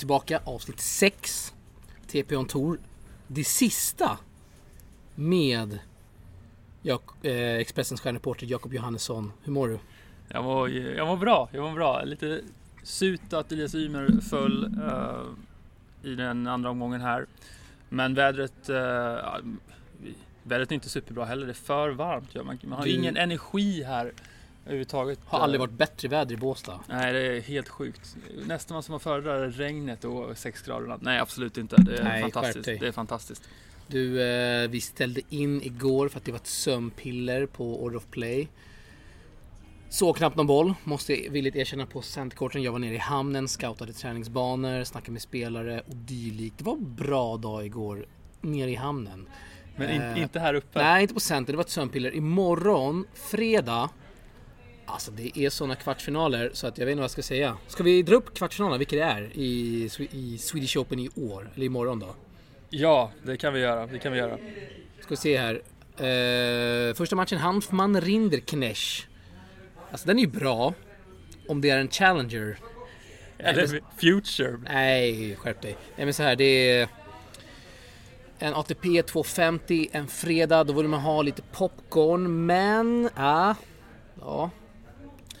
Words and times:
tillbaka, 0.00 0.40
avsnitt 0.44 0.80
6. 0.80 1.54
TP 2.06 2.36
on 2.36 2.46
Tour. 2.46 2.78
Det 3.26 3.44
sista 3.44 4.18
med 5.14 5.78
Jak 6.82 7.02
eh, 7.22 7.54
Expressens 7.54 8.00
stjärnreporter 8.00 8.46
Jakob 8.46 8.74
Johannesson. 8.74 9.32
Hur 9.42 9.52
mår 9.52 9.68
du? 9.68 9.78
Jag 10.28 10.42
var, 10.42 10.68
jag 10.68 11.06
var 11.06 11.16
bra, 11.16 11.48
jag 11.52 11.62
var 11.62 11.72
bra. 11.72 12.04
Lite 12.04 12.40
surt 12.82 13.32
att 13.32 13.52
Elias 13.52 13.74
Ymer 13.74 14.20
föll 14.20 14.64
uh, 14.64 16.10
i 16.10 16.14
den 16.14 16.46
andra 16.46 16.70
omgången 16.70 17.00
här. 17.00 17.26
Men 17.88 18.14
vädret, 18.14 18.70
uh, 18.70 18.76
vädret 20.42 20.70
är 20.70 20.74
inte 20.74 20.88
superbra 20.88 21.24
heller. 21.24 21.46
Det 21.46 21.52
är 21.52 21.54
för 21.54 21.90
varmt. 21.90 22.34
Man, 22.34 22.58
man 22.62 22.78
har 22.78 22.84
du... 22.84 22.90
ingen 22.90 23.16
energi 23.16 23.82
här 23.82 24.12
överhuvudtaget. 24.70 25.18
Har 25.24 25.40
aldrig 25.40 25.60
varit 25.60 25.72
bättre 25.72 26.08
väder 26.08 26.34
i 26.34 26.36
Båstad. 26.36 26.80
Nej, 26.88 27.12
det 27.12 27.36
är 27.36 27.40
helt 27.40 27.68
sjukt. 27.68 28.16
Nästan 28.46 28.74
vad 28.74 28.84
som 28.84 28.94
att 28.94 29.02
föredra 29.02 29.48
regnet 29.48 30.04
och 30.04 30.38
6 30.38 30.62
grader. 30.62 30.98
Nej, 31.00 31.18
absolut 31.18 31.58
inte. 31.58 31.76
Det 31.76 31.96
är 31.96 32.04
Nej, 32.04 32.22
fantastiskt. 32.22 32.64
Det 32.64 32.86
är 32.86 32.92
fantastiskt. 32.92 33.48
Du, 33.86 34.22
eh, 34.22 34.68
vi 34.68 34.80
ställde 34.80 35.20
in 35.28 35.62
igår 35.62 36.08
för 36.08 36.18
att 36.18 36.24
det 36.24 36.32
var 36.32 36.38
ett 36.38 36.46
sömnpiller 36.46 37.46
på 37.46 37.84
Order 37.84 37.96
of 37.96 38.06
Play. 38.10 38.48
Såg 39.88 40.16
knappt 40.16 40.36
någon 40.36 40.46
boll, 40.46 40.74
måste 40.84 41.14
jag 41.14 41.32
villigt 41.32 41.56
erkänna 41.56 41.86
på 41.86 42.02
centerkorten. 42.02 42.62
Jag 42.62 42.72
var 42.72 42.78
nere 42.78 42.94
i 42.94 42.98
hamnen, 42.98 43.48
scoutade 43.48 43.92
träningsbanor, 43.92 44.84
snackade 44.84 45.12
med 45.12 45.22
spelare 45.22 45.80
och 45.80 45.96
dylikt. 45.96 46.58
Det 46.58 46.64
var 46.64 46.72
en 46.72 46.94
bra 46.94 47.36
dag 47.36 47.66
igår, 47.66 48.06
nere 48.40 48.70
i 48.70 48.74
hamnen. 48.74 49.26
Men 49.76 49.90
in, 49.90 50.02
eh, 50.02 50.22
inte 50.22 50.40
här 50.40 50.54
uppe? 50.54 50.82
Nej, 50.82 51.02
inte 51.02 51.14
på 51.14 51.20
center. 51.20 51.52
Det 51.52 51.56
var 51.56 51.64
ett 51.64 51.70
sömnpiller. 51.70 52.14
Imorgon, 52.14 53.04
fredag. 53.14 53.88
Alltså 54.92 55.10
det 55.10 55.38
är 55.38 55.50
sådana 55.50 55.74
kvartsfinaler 55.74 56.50
så 56.52 56.66
att 56.66 56.78
jag 56.78 56.86
vet 56.86 56.92
inte 56.92 57.00
vad 57.00 57.04
jag 57.04 57.10
ska 57.10 57.22
säga. 57.22 57.56
Ska 57.66 57.82
vi 57.82 58.02
dra 58.02 58.14
upp 58.16 58.34
kvartsfinalerna, 58.34 58.78
vilka 58.78 58.96
det 58.96 59.02
är 59.02 59.30
i, 59.34 59.90
i 60.12 60.38
Swedish 60.38 60.76
Open 60.76 60.98
i 60.98 61.08
år? 61.16 61.50
Eller 61.54 61.66
imorgon 61.66 61.98
då? 61.98 62.14
Ja, 62.70 63.12
det 63.22 63.36
kan 63.36 63.52
vi 63.52 63.60
göra. 63.60 63.86
Det 63.86 63.98
kan 63.98 64.12
vi 64.12 64.18
göra. 64.18 64.38
Ska 65.00 65.08
vi 65.08 65.16
se 65.16 65.38
här. 65.38 65.62
Eh, 65.96 66.94
första 66.94 67.16
matchen 67.16 67.38
Hanfman 67.38 68.00
Rinderknecht. 68.00 69.06
Alltså 69.90 70.06
den 70.06 70.18
är 70.18 70.22
ju 70.22 70.28
bra. 70.28 70.74
Om 71.48 71.60
det 71.60 71.70
är 71.70 71.78
en 71.78 71.88
Challenger. 71.88 72.58
Eller 73.38 73.80
Future. 73.96 74.60
Nej, 74.68 75.36
skärp 75.36 75.62
dig. 75.62 75.76
Nej 75.96 76.06
men 76.06 76.14
så 76.14 76.22
här, 76.22 76.36
det 76.36 76.70
är 76.70 76.88
en 78.38 78.54
ATP 78.54 79.02
250 79.02 79.88
en 79.92 80.08
fredag. 80.08 80.64
Då 80.64 80.72
vill 80.72 80.88
man 80.88 81.00
ha 81.00 81.22
lite 81.22 81.42
popcorn. 81.42 82.46
Men, 82.46 83.06
äh, 83.16 83.54
ja. 84.20 84.50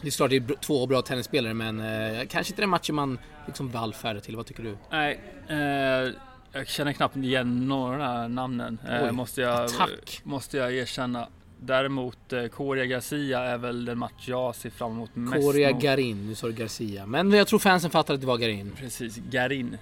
Det 0.02 0.08
är 0.08 0.10
klart 0.10 0.30
det 0.30 0.36
är 0.36 0.60
två 0.60 0.86
bra 0.86 1.02
tennisspelare 1.02 1.54
men 1.54 1.80
eh, 1.80 2.26
kanske 2.28 2.52
inte 2.52 2.62
den 2.62 2.70
matchen 2.70 2.94
man 2.94 3.18
liksom 3.46 3.70
vallfärdar 3.70 4.20
till. 4.20 4.36
Vad 4.36 4.46
tycker 4.46 4.62
du? 4.62 4.76
Nej, 4.90 5.20
eh, 5.48 6.14
jag 6.52 6.68
känner 6.68 6.92
knappt 6.92 7.16
igen 7.16 7.68
några 7.68 8.28
namnen. 8.28 8.78
Eh, 8.88 9.12
måste, 9.12 9.40
jag, 9.40 9.64
attack. 9.64 10.20
måste 10.24 10.56
jag 10.56 10.74
erkänna. 10.74 11.28
Däremot 11.62 12.32
eh, 12.32 12.46
Coria 12.46 12.84
Garcia 12.84 13.40
är 13.40 13.58
väl 13.58 13.84
den 13.84 13.98
match 13.98 14.24
jag 14.28 14.54
ser 14.54 14.70
fram 14.70 14.92
emot 14.92 15.10
mest. 15.14 15.46
Coria 15.46 15.72
Garin, 15.72 16.26
nu 16.26 16.34
sa 16.34 16.46
du 16.46 16.52
Garcia. 16.52 17.06
Men 17.06 17.32
jag 17.32 17.46
tror 17.46 17.58
fansen 17.58 17.90
fattar 17.90 18.14
att 18.14 18.20
det 18.20 18.26
var 18.26 18.38
Garin. 18.38 18.72
Precis, 18.76 19.16
Garin. 19.30 19.76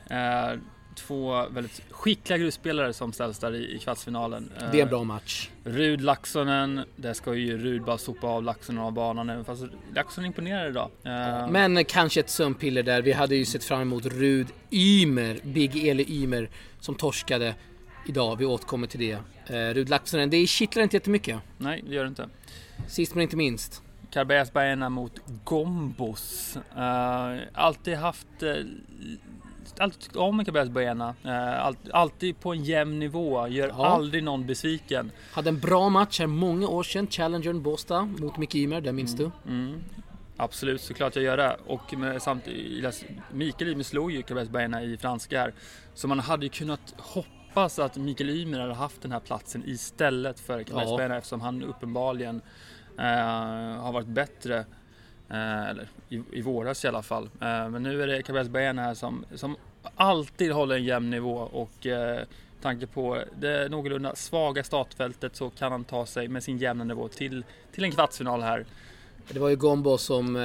Eh, 0.99 1.07
två 1.07 1.47
väldigt 1.51 1.83
skickliga 1.91 2.39
grusspelare 2.39 2.93
som 2.93 3.13
ställs 3.13 3.39
där 3.39 3.55
i, 3.55 3.75
i 3.75 3.79
kvartsfinalen. 3.79 4.53
Det 4.73 4.79
är 4.79 4.83
en 4.83 4.89
bra 4.89 5.05
match. 5.05 5.51
Rud 5.65 6.01
Laxonen, 6.01 6.81
där 6.97 7.15
ska 7.15 7.35
ju 7.35 7.59
Rud 7.59 7.83
bara 7.83 7.99
sopa 7.99 8.27
av 8.27 8.43
Laxonen 8.43 8.83
av 8.83 8.93
banan 8.93 9.31
även 9.31 9.45
fast 9.45 9.65
Laxonen 9.95 10.27
imponerar 10.27 10.69
idag. 10.69 10.91
Ja, 11.03 11.47
men 11.47 11.85
kanske 11.85 12.21
ett 12.21 12.31
sömnpiller 12.31 12.83
där. 12.83 13.03
Vi 13.03 13.13
hade 13.13 13.37
ju 13.37 13.45
sett 13.45 13.65
fram 13.65 13.81
emot 13.81 14.07
Rud 14.07 14.47
Ymer, 14.71 15.39
Big 15.43 15.89
Eli 15.89 16.23
Ymer, 16.23 16.51
som 16.81 16.95
torskade 16.95 17.55
idag. 18.07 18.37
Vi 18.37 18.45
återkommer 18.45 18.87
till 18.87 19.01
det. 19.01 19.15
Uh, 19.51 19.75
Rud 19.75 19.89
Laxonen, 19.89 20.31
det 20.31 20.47
kittlar 20.47 20.83
inte 20.83 20.97
jättemycket. 20.97 21.41
Nej, 21.59 21.85
det 21.89 21.95
gör 21.95 22.05
det 22.05 22.09
inte. 22.09 22.29
Sist 22.89 23.15
men 23.15 23.23
inte 23.23 23.37
minst. 23.37 23.83
Carbeas 24.11 24.53
Baena 24.53 24.89
mot 24.89 25.13
Gombos. 25.45 26.57
Uh, 26.77 27.39
alltid 27.55 27.97
haft 27.97 28.43
uh, 28.43 28.55
alltid 29.79 30.01
tyckt 30.01 30.17
om 30.17 30.45
Cabez 30.45 30.69
Baena. 30.69 31.15
Eh, 31.25 31.65
all, 31.67 31.77
alltid 31.93 32.41
på 32.41 32.53
en 32.53 32.65
jämn 32.65 32.99
nivå, 32.99 33.49
gör 33.49 33.69
ja. 33.69 33.87
aldrig 33.87 34.25
någon 34.25 34.47
besviken. 34.47 35.11
Hade 35.33 35.49
en 35.49 35.59
bra 35.59 35.89
match 35.89 36.21
här 36.21 36.27
många 36.27 36.69
år 36.69 36.83
sedan, 36.83 37.07
Challengern 37.07 37.63
Båstad 37.63 38.03
mot 38.03 38.37
Micke 38.37 38.55
Ymer, 38.55 38.81
det 38.81 38.93
minns 38.93 39.15
mm. 39.15 39.31
du? 39.45 39.53
Mm. 39.53 39.81
Absolut, 40.41 40.81
såklart 40.81 41.17
jag 41.17 41.25
gör 41.25 41.37
det. 41.37 41.57
Och 41.67 41.99
med, 41.99 42.23
samtidigt, 42.23 43.05
Mikael 43.33 43.71
Ymer 43.71 43.83
slog 43.83 44.13
ju 44.13 44.23
Cabez 44.23 44.49
Baena 44.49 44.83
i 44.83 44.97
franska 44.97 45.41
här. 45.41 45.53
Så 45.95 46.09
man 46.09 46.19
hade 46.19 46.47
ju 46.47 46.51
kunnat 46.51 46.95
hoppas 46.97 47.79
att 47.79 47.97
Mikael 47.97 48.31
Ymer 48.31 48.61
hade 48.61 48.75
haft 48.75 49.03
den 49.03 49.13
här 49.13 49.21
platsen 49.21 49.63
istället 49.67 50.41
för 50.41 50.63
Cabez 50.63 50.89
ja. 50.89 50.97
Baena 50.97 51.17
eftersom 51.17 51.41
han 51.41 51.63
uppenbarligen 51.63 52.41
eh, 52.99 53.05
har 53.83 53.93
varit 53.93 54.07
bättre 54.07 54.65
Eh, 55.31 55.69
eller 55.69 55.89
i, 56.09 56.23
i 56.33 56.43
våras 56.43 56.85
i 56.85 56.89
alla 56.89 57.03
fall. 57.03 57.25
Eh, 57.25 57.69
men 57.69 57.83
nu 57.83 58.03
är 58.03 58.07
det 58.07 58.23
Cabez 58.23 58.49
Baena 58.49 58.83
här 58.83 58.95
som, 58.95 59.25
som 59.35 59.57
alltid 59.95 60.53
håller 60.53 60.77
en 60.77 60.85
jämn 60.85 61.11
nivå 61.11 61.37
och 61.37 61.87
eh, 61.87 62.21
tanke 62.63 62.87
på 62.87 63.23
det 63.41 63.69
någorlunda 63.71 64.15
svaga 64.15 64.65
startfältet 64.65 65.37
så 65.37 65.51
kan 65.51 65.73
han 65.73 65.85
ta 65.85 66.07
sig 66.07 66.29
med 66.29 66.43
sin 66.43 66.59
jämna 66.59 66.85
nivå 66.85 67.09
till, 67.09 67.45
till 67.73 67.85
en 67.85 67.93
kvartsfinal 67.93 68.43
här. 68.43 68.65
Det 69.33 69.39
var 69.39 69.49
ju 69.49 69.57
Gombo 69.57 69.99
som... 69.99 70.37
Eh, 70.37 70.43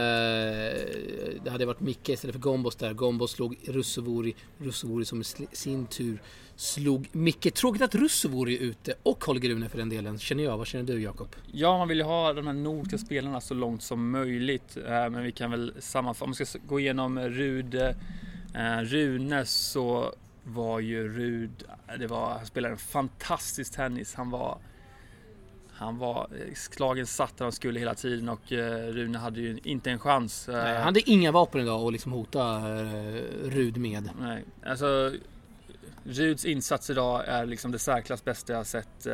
det 1.43 1.49
hade 1.49 1.65
varit 1.65 1.79
Micke 1.79 2.09
istället 2.09 2.33
för 2.33 2.41
Gombos 2.41 2.75
där. 2.75 2.93
Gombo 2.93 3.27
slog 3.27 3.57
Russovori. 3.67 4.35
Russovori 4.57 5.05
som 5.05 5.21
i 5.21 5.23
sin 5.51 5.85
tur 5.85 6.21
slog 6.55 7.09
Micke. 7.11 7.53
Tråkigt 7.53 7.81
att 7.81 7.95
Russovori 7.95 8.57
är 8.57 8.61
ute 8.61 8.93
och 9.03 9.23
Holger 9.23 9.49
Rune 9.49 9.69
för 9.69 9.77
den 9.77 9.89
delen. 9.89 10.19
Känner 10.19 10.43
jag. 10.43 10.57
Vad 10.57 10.67
känner 10.67 10.83
du 10.83 11.01
Jakob? 11.01 11.35
Ja, 11.51 11.77
man 11.77 11.87
vill 11.87 11.97
ju 11.97 12.03
ha 12.03 12.33
de 12.33 12.47
här 12.47 12.53
nordiska 12.53 12.97
spelarna 12.97 13.41
så 13.41 13.53
långt 13.53 13.83
som 13.83 14.11
möjligt. 14.11 14.77
Eh, 14.77 14.89
men 14.89 15.23
vi 15.23 15.31
kan 15.31 15.51
väl 15.51 15.73
sammanfatta. 15.79 16.25
Om 16.25 16.33
vi 16.39 16.45
ska 16.45 16.59
gå 16.67 16.79
igenom 16.79 17.19
Rude, 17.19 17.95
eh, 18.55 18.77
Rune 18.77 19.45
så 19.45 20.13
var 20.43 20.79
ju 20.79 21.13
Rud, 21.13 21.63
det 21.99 22.07
var, 22.07 22.29
han 22.29 22.45
spelade 22.45 22.73
en 22.73 22.79
fantastisk 22.79 23.73
tennis. 23.73 24.13
Han 24.15 24.29
var 24.29 24.57
han 25.83 25.97
var 25.97 26.27
slagen 26.71 27.07
satt 27.07 27.37
där 27.37 27.45
han 27.45 27.51
skulle 27.51 27.79
hela 27.79 27.95
tiden 27.95 28.29
och 28.29 28.51
eh, 28.51 28.87
Rune 28.87 29.17
hade 29.17 29.41
ju 29.41 29.59
inte 29.63 29.91
en 29.91 29.99
chans. 29.99 30.47
Nej, 30.51 30.75
han 30.75 30.83
hade 30.83 31.09
inga 31.09 31.31
vapen 31.31 31.61
idag 31.61 31.87
att 31.87 31.93
liksom 31.93 32.11
hota 32.11 32.57
eh, 32.79 33.21
Rud 33.43 33.77
med. 33.77 34.09
Nej, 34.19 34.43
alltså 34.65 35.11
Ruds 36.05 36.45
insats 36.45 36.89
idag 36.89 37.27
är 37.27 37.45
liksom 37.45 37.71
det 37.71 37.79
särklass 37.79 38.25
bästa 38.25 38.53
jag 38.53 38.65
sett 38.65 39.05
eh, 39.05 39.13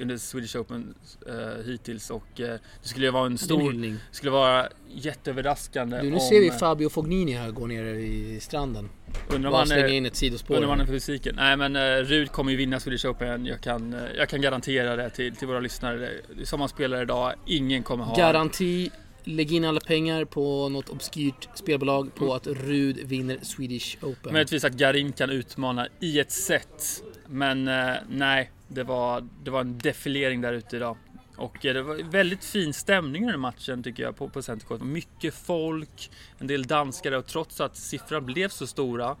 under 0.00 0.16
Swedish 0.16 0.56
Open 0.56 0.94
eh, 1.26 1.64
hittills 1.64 2.10
och 2.10 2.40
eh, 2.40 2.58
det 2.82 2.88
skulle 2.88 3.06
ju 3.06 3.12
vara 3.12 3.26
en 3.26 3.38
stor, 3.38 3.72
det 3.72 3.98
skulle 4.10 4.30
vara 4.30 4.68
jätteöverraskande. 4.88 6.00
Du, 6.00 6.10
nu 6.10 6.14
om, 6.14 6.20
ser 6.20 6.40
vi 6.40 6.50
Fabio 6.50 6.88
Fognini 6.88 7.32
här 7.32 7.50
gå 7.50 7.66
ner 7.66 7.84
i 7.84 8.40
stranden. 8.40 8.88
Undrar 9.34 9.50
om 9.50 9.56
han 9.56 9.70
är, 9.70 9.86
in 9.86 10.06
ett 10.06 10.16
sidospår. 10.16 10.54
Undrar 10.54 10.70
om 10.70 10.78
han 10.78 10.88
är 10.88 10.92
fysiken. 10.92 11.34
Nej 11.36 11.56
men 11.56 11.76
uh, 11.76 12.04
Rud 12.04 12.32
kommer 12.32 12.50
ju 12.50 12.56
vinna 12.56 12.80
Swedish 12.80 13.06
Open. 13.06 13.46
Jag 13.46 13.60
kan, 13.60 13.94
uh, 13.94 14.00
jag 14.16 14.28
kan 14.28 14.40
garantera 14.40 14.96
det 14.96 15.10
till, 15.10 15.36
till 15.36 15.48
våra 15.48 15.60
lyssnare. 15.60 16.10
Som 16.44 16.60
han 16.60 16.68
spelar 16.68 17.02
idag, 17.02 17.32
ingen 17.46 17.82
kommer 17.82 18.04
ha... 18.04 18.16
Garanti 18.16 18.90
Lägg 19.26 19.52
in 19.52 19.64
alla 19.64 19.80
pengar 19.80 20.24
på 20.24 20.68
något 20.68 20.88
obskyrt 20.88 21.48
spelbolag 21.54 22.14
på 22.14 22.24
mm. 22.24 22.36
att 22.36 22.46
Rud 22.46 22.96
vinner 22.96 23.38
Swedish 23.42 23.96
Open. 24.04 24.32
Möjligtvis 24.32 24.64
att 24.64 24.72
Garin 24.72 25.12
kan 25.12 25.30
utmana 25.30 25.88
i 26.00 26.20
ett 26.20 26.32
set. 26.32 27.02
Men 27.26 27.68
uh, 27.68 27.94
nej, 28.10 28.50
det 28.68 28.82
var, 28.82 29.28
det 29.44 29.50
var 29.50 29.60
en 29.60 29.78
defilering 29.78 30.40
där 30.40 30.52
ute 30.52 30.76
idag. 30.76 30.96
Och 31.36 31.56
det 31.62 31.82
var 31.82 32.10
väldigt 32.10 32.44
fin 32.44 32.72
stämning 32.72 33.24
i 33.24 33.30
den 33.30 33.40
matchen 33.40 33.82
tycker 33.82 34.02
jag 34.02 34.16
på, 34.16 34.28
på 34.28 34.42
Centercourt. 34.42 34.82
Mycket 34.82 35.34
folk, 35.34 36.10
en 36.38 36.46
del 36.46 36.62
danskare 36.62 37.18
och 37.18 37.26
trots 37.26 37.60
att 37.60 37.76
siffrorna 37.76 38.20
blev 38.20 38.48
så 38.48 38.66
stora 38.66 39.16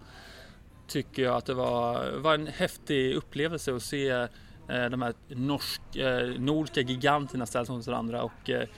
tycker 0.86 1.22
jag 1.22 1.36
att 1.36 1.46
det 1.46 1.54
var, 1.54 2.12
var 2.18 2.34
en 2.34 2.46
häftig 2.46 3.14
upplevelse 3.14 3.74
att 3.74 3.82
se 3.82 4.08
eh, 4.08 4.28
de 4.90 5.02
här 5.02 5.14
norsk, 5.28 5.96
eh, 5.96 6.28
nordiska 6.38 6.80
giganterna 6.80 7.46
ställas 7.46 7.68
mot 7.68 7.86
varandra 7.86 8.22
och 8.22 8.50
eh, 8.50 8.68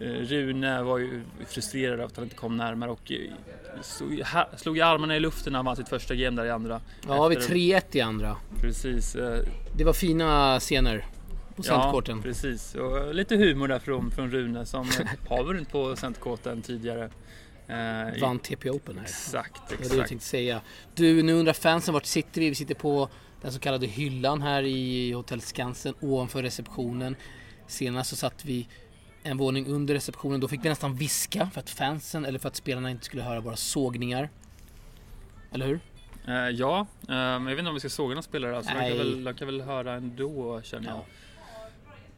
Rune 0.00 0.82
var 0.82 0.98
ju 0.98 1.22
frustrerad 1.46 2.00
av 2.00 2.06
att 2.06 2.16
han 2.16 2.24
inte 2.24 2.36
kom 2.36 2.56
närmare 2.56 2.90
och 2.90 3.12
eh, 3.12 3.32
slog, 4.56 4.80
armarna 4.80 5.16
i 5.16 5.20
luften 5.20 5.52
när 5.52 5.58
han 5.58 5.66
vann 5.66 5.76
sitt 5.76 5.88
första 5.88 6.14
game 6.14 6.42
där 6.42 6.48
i 6.48 6.50
andra. 6.50 6.80
Ja, 7.08 7.28
vi 7.28 7.36
3-1 7.36 7.82
i 7.92 8.00
andra. 8.00 8.36
Precis. 8.60 9.14
Eh. 9.14 9.38
Det 9.76 9.84
var 9.84 9.92
fina 9.92 10.60
scener 10.60 11.04
på 11.56 11.62
centercourten. 11.62 12.16
Ja, 12.16 12.22
precis. 12.22 12.74
Och 12.74 13.14
lite 13.14 13.36
humor 13.36 13.68
där 13.68 13.78
från, 13.78 14.10
från 14.10 14.30
Rune 14.30 14.66
som 14.66 14.86
har 15.28 15.44
vunnit 15.44 15.70
på 15.70 15.96
centercourten 15.96 16.62
tidigare. 16.62 17.10
Eh, 17.68 18.20
Vann 18.20 18.38
TP 18.38 18.70
Open 18.70 18.98
här. 18.98 19.04
Exakt, 19.04 19.56
exakt. 19.56 19.82
Det 19.82 19.88
var 19.88 19.94
det 19.94 20.00
jag 20.00 20.08
tänkte 20.08 20.26
säga. 20.26 20.60
Du, 20.94 21.22
nu 21.22 21.32
undrar 21.32 21.52
fansen 21.52 21.94
vart 21.94 22.04
sitter 22.06 22.40
vi? 22.40 22.48
Vi 22.48 22.54
sitter 22.54 22.74
på 22.74 23.08
den 23.42 23.52
så 23.52 23.58
kallade 23.58 23.86
hyllan 23.86 24.42
här 24.42 24.62
i 24.62 25.12
Hotell 25.12 25.40
Skansen 25.40 25.94
ovanför 26.00 26.42
receptionen. 26.42 27.16
Senast 27.66 28.10
så 28.10 28.16
satt 28.16 28.44
vi 28.44 28.68
en 29.22 29.36
våning 29.36 29.66
under 29.66 29.94
receptionen. 29.94 30.40
Då 30.40 30.48
fick 30.48 30.64
vi 30.64 30.68
nästan 30.68 30.94
viska 30.94 31.50
för 31.52 31.60
att 31.60 31.70
fansen 31.70 32.24
eller 32.24 32.38
för 32.38 32.48
att 32.48 32.56
spelarna 32.56 32.90
inte 32.90 33.04
skulle 33.04 33.22
höra 33.22 33.40
våra 33.40 33.56
sågningar. 33.56 34.30
Eller 35.52 35.66
hur? 35.66 35.80
Eh, 36.28 36.34
ja, 36.34 36.80
eh, 36.80 37.06
men 37.08 37.46
jag 37.46 37.50
vet 37.50 37.58
inte 37.58 37.68
om 37.68 37.74
vi 37.74 37.80
ska 37.80 37.88
såga 37.88 38.14
någon 38.14 38.22
spelare. 38.22 38.56
Alltså, 38.56 38.74
de, 38.74 38.88
kan 38.88 38.98
väl, 38.98 39.24
de 39.24 39.34
kan 39.34 39.46
väl 39.46 39.60
höra 39.60 39.94
ändå 39.94 40.60
känner 40.62 40.88
jag. 40.88 40.96
Ja. 40.96 41.04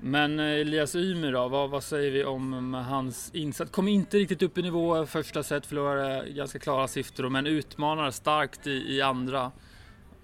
Men 0.00 0.38
eh, 0.40 0.46
Elias 0.46 0.94
Ymer 0.96 1.32
då, 1.32 1.48
vad, 1.48 1.70
vad 1.70 1.84
säger 1.84 2.10
vi 2.10 2.24
om 2.24 2.74
eh, 2.74 2.80
hans 2.80 3.30
insats? 3.34 3.70
Kom 3.70 3.88
inte 3.88 4.16
riktigt 4.18 4.42
upp 4.42 4.58
i 4.58 4.62
nivå 4.62 5.06
första 5.06 5.42
set, 5.42 5.66
förlorade 5.66 6.30
ganska 6.30 6.58
klara 6.58 6.88
siffror 6.88 7.28
men 7.28 7.46
utmanar 7.46 8.10
starkt 8.10 8.66
i, 8.66 8.70
i 8.96 9.02
andra. 9.02 9.52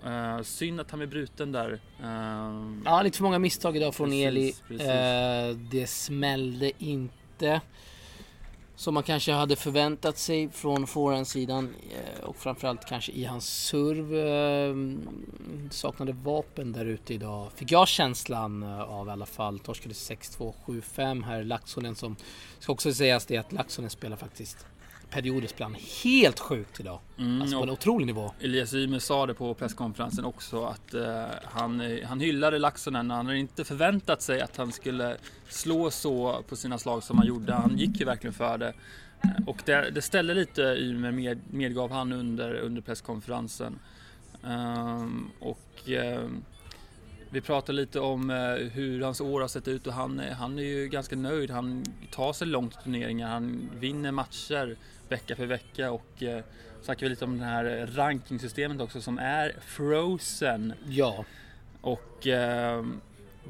Eh, 0.05 0.43
synd 0.43 0.81
att 0.81 0.91
han 0.91 1.03
är 1.03 1.07
bruten 1.07 1.53
där. 1.53 1.73
Eh, 2.03 2.83
Ja, 2.85 3.03
lite 3.03 3.17
för 3.17 3.25
många 3.25 3.39
misstag 3.39 3.77
idag 3.77 3.95
från 3.95 4.09
Precis, 4.09 4.27
Eli. 4.27 4.55
precis. 4.69 4.87
Eh, 4.89 5.57
det 5.71 5.87
smällde 5.87 6.73
inte 6.79 7.61
som 8.77 8.95
man 8.95 9.03
kanske 9.03 9.33
hade 9.33 9.57
förväntat 9.57 10.19
sig 10.19 10.49
från 10.49 10.87
forehandsidan 10.87 11.75
eh, 11.91 12.25
och 12.25 12.37
framförallt 12.37 12.87
kanske 12.89 13.13
i 13.13 13.25
hans 13.25 13.67
serv. 13.67 14.15
Eh, 14.15 14.75
saknade 15.71 16.13
vapen 16.13 16.73
där 16.73 16.85
ute 16.85 17.15
idag. 17.15 17.53
Fick 17.55 17.73
jag 17.73 17.89
känslan 17.89 18.63
eh, 18.63 18.81
av 18.81 19.09
i 19.09 19.11
alla 19.11 19.27
fall. 19.27 19.59
Torskade 19.59 19.95
6-2, 19.95 20.55
7-5 20.67 21.25
här. 21.25 21.45
Laxonen 21.45 21.95
som, 21.95 22.17
ska 22.59 22.73
också 22.73 22.95
sägas 22.95 23.27
det 23.27 23.37
att 23.37 23.53
Laxonen 23.53 23.91
spelar 23.91 24.17
faktiskt 24.17 24.67
perioder 25.15 25.49
spelar 25.49 25.71
han 25.71 25.81
helt 26.05 26.41
sjukt 26.41 26.81
idag. 26.81 26.99
mm, 27.19 27.43
Alltså 27.43 27.57
på 27.57 27.63
en 27.63 27.71
otrolig 27.71 28.07
nivå. 28.07 28.33
Elias 28.41 28.75
Ymer 28.75 28.99
sa 28.99 29.27
det 29.27 29.35
på 29.35 29.55
presskonferensen 29.55 30.25
också 30.25 30.65
att 30.65 30.95
eh, 30.95 31.25
han, 31.45 31.81
eh, 31.81 32.07
han 32.09 32.21
hyllade 32.21 32.59
Laxonen. 32.59 33.11
Han 33.11 33.27
hade 33.27 33.39
inte 33.39 33.65
förväntat 33.65 34.23
sig 34.23 34.41
att 34.41 34.57
han 34.57 34.73
skulle 34.73 35.17
slå 35.49 35.91
så 35.91 36.43
på 36.49 36.57
sina 36.57 36.79
slag 36.79 37.03
som 37.03 37.19
han 37.19 37.27
gjorde. 37.27 37.53
Han 37.55 37.79
gick 37.79 38.01
ju 38.01 38.05
verkligen 38.07 38.35
för 38.35 38.59
det. 38.59 38.69
Eh, 39.25 39.31
Och 39.47 39.63
det, 39.65 39.91
det 39.91 40.03
ställde 40.03 40.35
lite 40.35 40.63
Ymer 40.63 41.13
med, 41.13 41.41
medgav 41.51 41.91
han 41.93 42.13
under, 42.13 42.55
under 42.55 42.83
presskonferensen. 42.83 43.79
Ehm, 44.47 45.31
och 45.41 45.89
ehm, 45.91 46.43
vi 47.35 47.41
pratade 47.41 47.77
lite 47.77 48.01
om 48.01 48.31
eh, 48.31 48.37
hur 48.55 49.01
hans 49.03 49.21
år 49.21 49.41
har 49.41 49.49
sett 49.49 49.69
ut 49.69 49.87
och 49.87 49.93
han, 49.93 50.21
är- 50.21 50.33
han 50.35 50.59
är 50.59 50.63
ju 50.63 50.89
ganska 50.89 51.17
nöjd. 51.17 51.51
Han 51.51 51.85
tar 52.11 52.33
sig 52.33 52.47
långt 52.47 52.73
i 52.75 52.83
turneringar. 52.85 53.29
Han 53.29 53.71
vinner 53.79 54.11
matcher 54.13 54.77
vecka 55.09 55.37
för 55.37 55.47
vecka 55.47 55.91
och 55.93 56.23
eh, 56.23 56.43
snackar 56.83 57.07
vi 57.07 57.11
lite 57.11 57.25
om 57.25 57.39
det 57.39 57.45
här 57.45 57.89
rankingsystemet 57.95 58.81
också 58.81 59.01
som 59.01 59.19
är 59.19 59.53
frozen. 59.67 60.73
Ja, 60.89 61.25
Och 61.81 62.27
eh, 62.27 62.85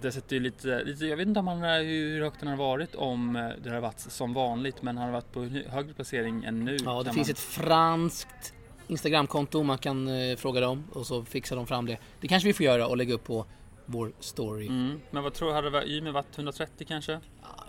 det 0.03 0.13
sätter 0.13 0.37
ju 0.37 0.43
lite, 0.43 0.83
lite, 0.85 1.07
jag 1.07 1.17
vet 1.17 1.29
inte 1.29 1.41
om 1.41 1.49
han, 1.49 1.63
hur 1.85 2.23
högt 2.23 2.37
han 2.41 2.49
har 2.49 2.57
varit 2.57 2.95
om 2.95 3.37
eh, 3.37 3.49
det 3.63 3.71
har 3.71 3.81
varit 3.81 4.01
som 4.01 4.33
vanligt 4.35 4.83
men 4.83 4.97
han 4.97 5.07
har 5.07 5.13
varit 5.13 5.33
på 5.33 5.45
högre 5.71 5.95
placering 5.95 6.45
än 6.45 6.65
nu. 6.65 6.77
Ja, 6.85 7.03
det 7.03 7.13
finns 7.13 7.29
man- 7.29 7.33
ett 7.33 7.39
franskt 7.39 8.55
Instagramkonto 8.89 9.63
man 9.63 9.79
kan 9.79 10.09
eh, 10.09 10.37
fråga 10.37 10.61
dem 10.61 10.85
och 10.93 11.07
så 11.07 11.25
fixar 11.25 11.57
de 11.57 11.67
fram 11.67 11.87
det. 11.87 11.99
Det 12.21 12.29
kanske 12.29 12.47
vi 12.47 12.53
får 12.53 12.67
göra 12.67 12.87
och 12.87 12.97
lägga 12.97 13.15
upp 13.15 13.25
på 13.25 13.47
vår 13.87 14.13
story. 14.21 14.67
Mm. 14.67 15.01
Men 15.11 15.23
vad 15.23 15.35
tror 15.35 15.49
du, 15.49 15.55
hade 15.55 15.89
Ymer 15.89 16.13
varit 16.13 16.39
130 16.39 16.87
kanske? 16.89 17.21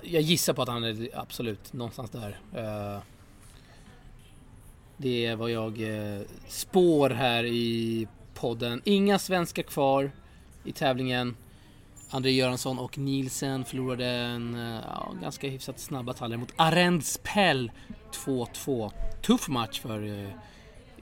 Jag 0.02 0.22
gissar 0.22 0.54
på 0.54 0.62
att 0.62 0.70
han 0.70 0.84
är 0.84 1.10
absolut 1.14 1.74
någonstans 1.74 2.10
där. 2.10 2.40
Eh, 2.54 3.02
det 4.98 5.26
är 5.26 5.36
vad 5.36 5.52
jag 5.52 5.82
eh, 5.82 6.22
spår 6.48 7.10
här 7.10 7.44
i 7.44 8.08
podden. 8.34 8.82
Inga 8.84 9.20
svenskar 9.20 9.64
kvar 9.64 10.12
i 10.64 10.72
tävlingen. 10.72 11.36
André 12.10 12.32
Göransson 12.32 12.80
och 12.80 12.98
Nielsen 12.98 13.66
förlorade 13.66 14.06
en 14.06 14.56
eh, 14.56 14.82
ja, 14.88 15.14
ganska 15.22 15.48
hyfsat 15.48 15.80
snabb 15.80 16.06
batalj 16.06 16.38
mot 16.38 16.54
Arendspell 16.56 17.72
2-2. 18.12 18.92
Tuff 19.22 19.48
match 19.48 19.80
för 19.80 20.32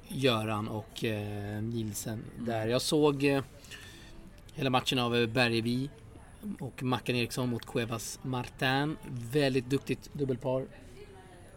Göran 0.07 0.67
och 0.67 1.03
Nielsen 1.61 2.23
där. 2.39 2.67
Jag 2.67 2.81
såg 2.81 3.43
hela 4.53 4.69
matchen 4.69 4.99
av 4.99 5.15
eh, 5.15 5.27
Bergevi 5.27 5.89
och 6.59 6.83
Mackan 6.83 7.15
Eriksson 7.15 7.49
mot 7.49 7.65
Cuevas 7.65 8.19
Martin. 8.21 8.97
Väldigt 9.31 9.69
duktigt 9.69 10.13
dubbelpar. 10.13 10.65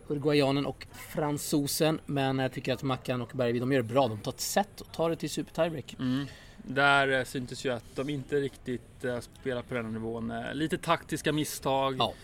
Uruguayanen 0.09 0.67
och 0.67 0.87
fransosen. 0.93 2.01
Men 2.07 2.39
jag 2.39 2.53
tycker 2.53 2.73
att 2.73 2.83
Mackan 2.83 3.23
och 3.23 3.31
Bergevi, 3.35 3.59
de 3.59 3.73
gör 3.73 3.83
det 3.83 3.89
bra. 3.89 4.09
De 4.09 4.19
tar 4.19 4.33
ett 4.33 4.41
set 4.41 4.81
och 4.81 4.93
tar 4.93 5.11
det 5.11 5.17
till 5.17 5.31
super 5.31 5.53
tiebreak. 5.53 5.97
Mm. 5.99 6.27
Där 6.57 7.19
eh, 7.19 7.25
syntes 7.25 7.65
ju 7.65 7.73
att 7.73 7.97
de 7.97 8.09
inte 8.09 8.37
riktigt 8.37 9.05
eh, 9.05 9.19
spelar 9.41 9.63
på 9.63 9.75
den 9.75 9.93
nivån. 9.93 10.33
Lite 10.53 10.79
taktiska 10.79 11.33
misstag. 11.33 11.97
Ja. 11.99 12.15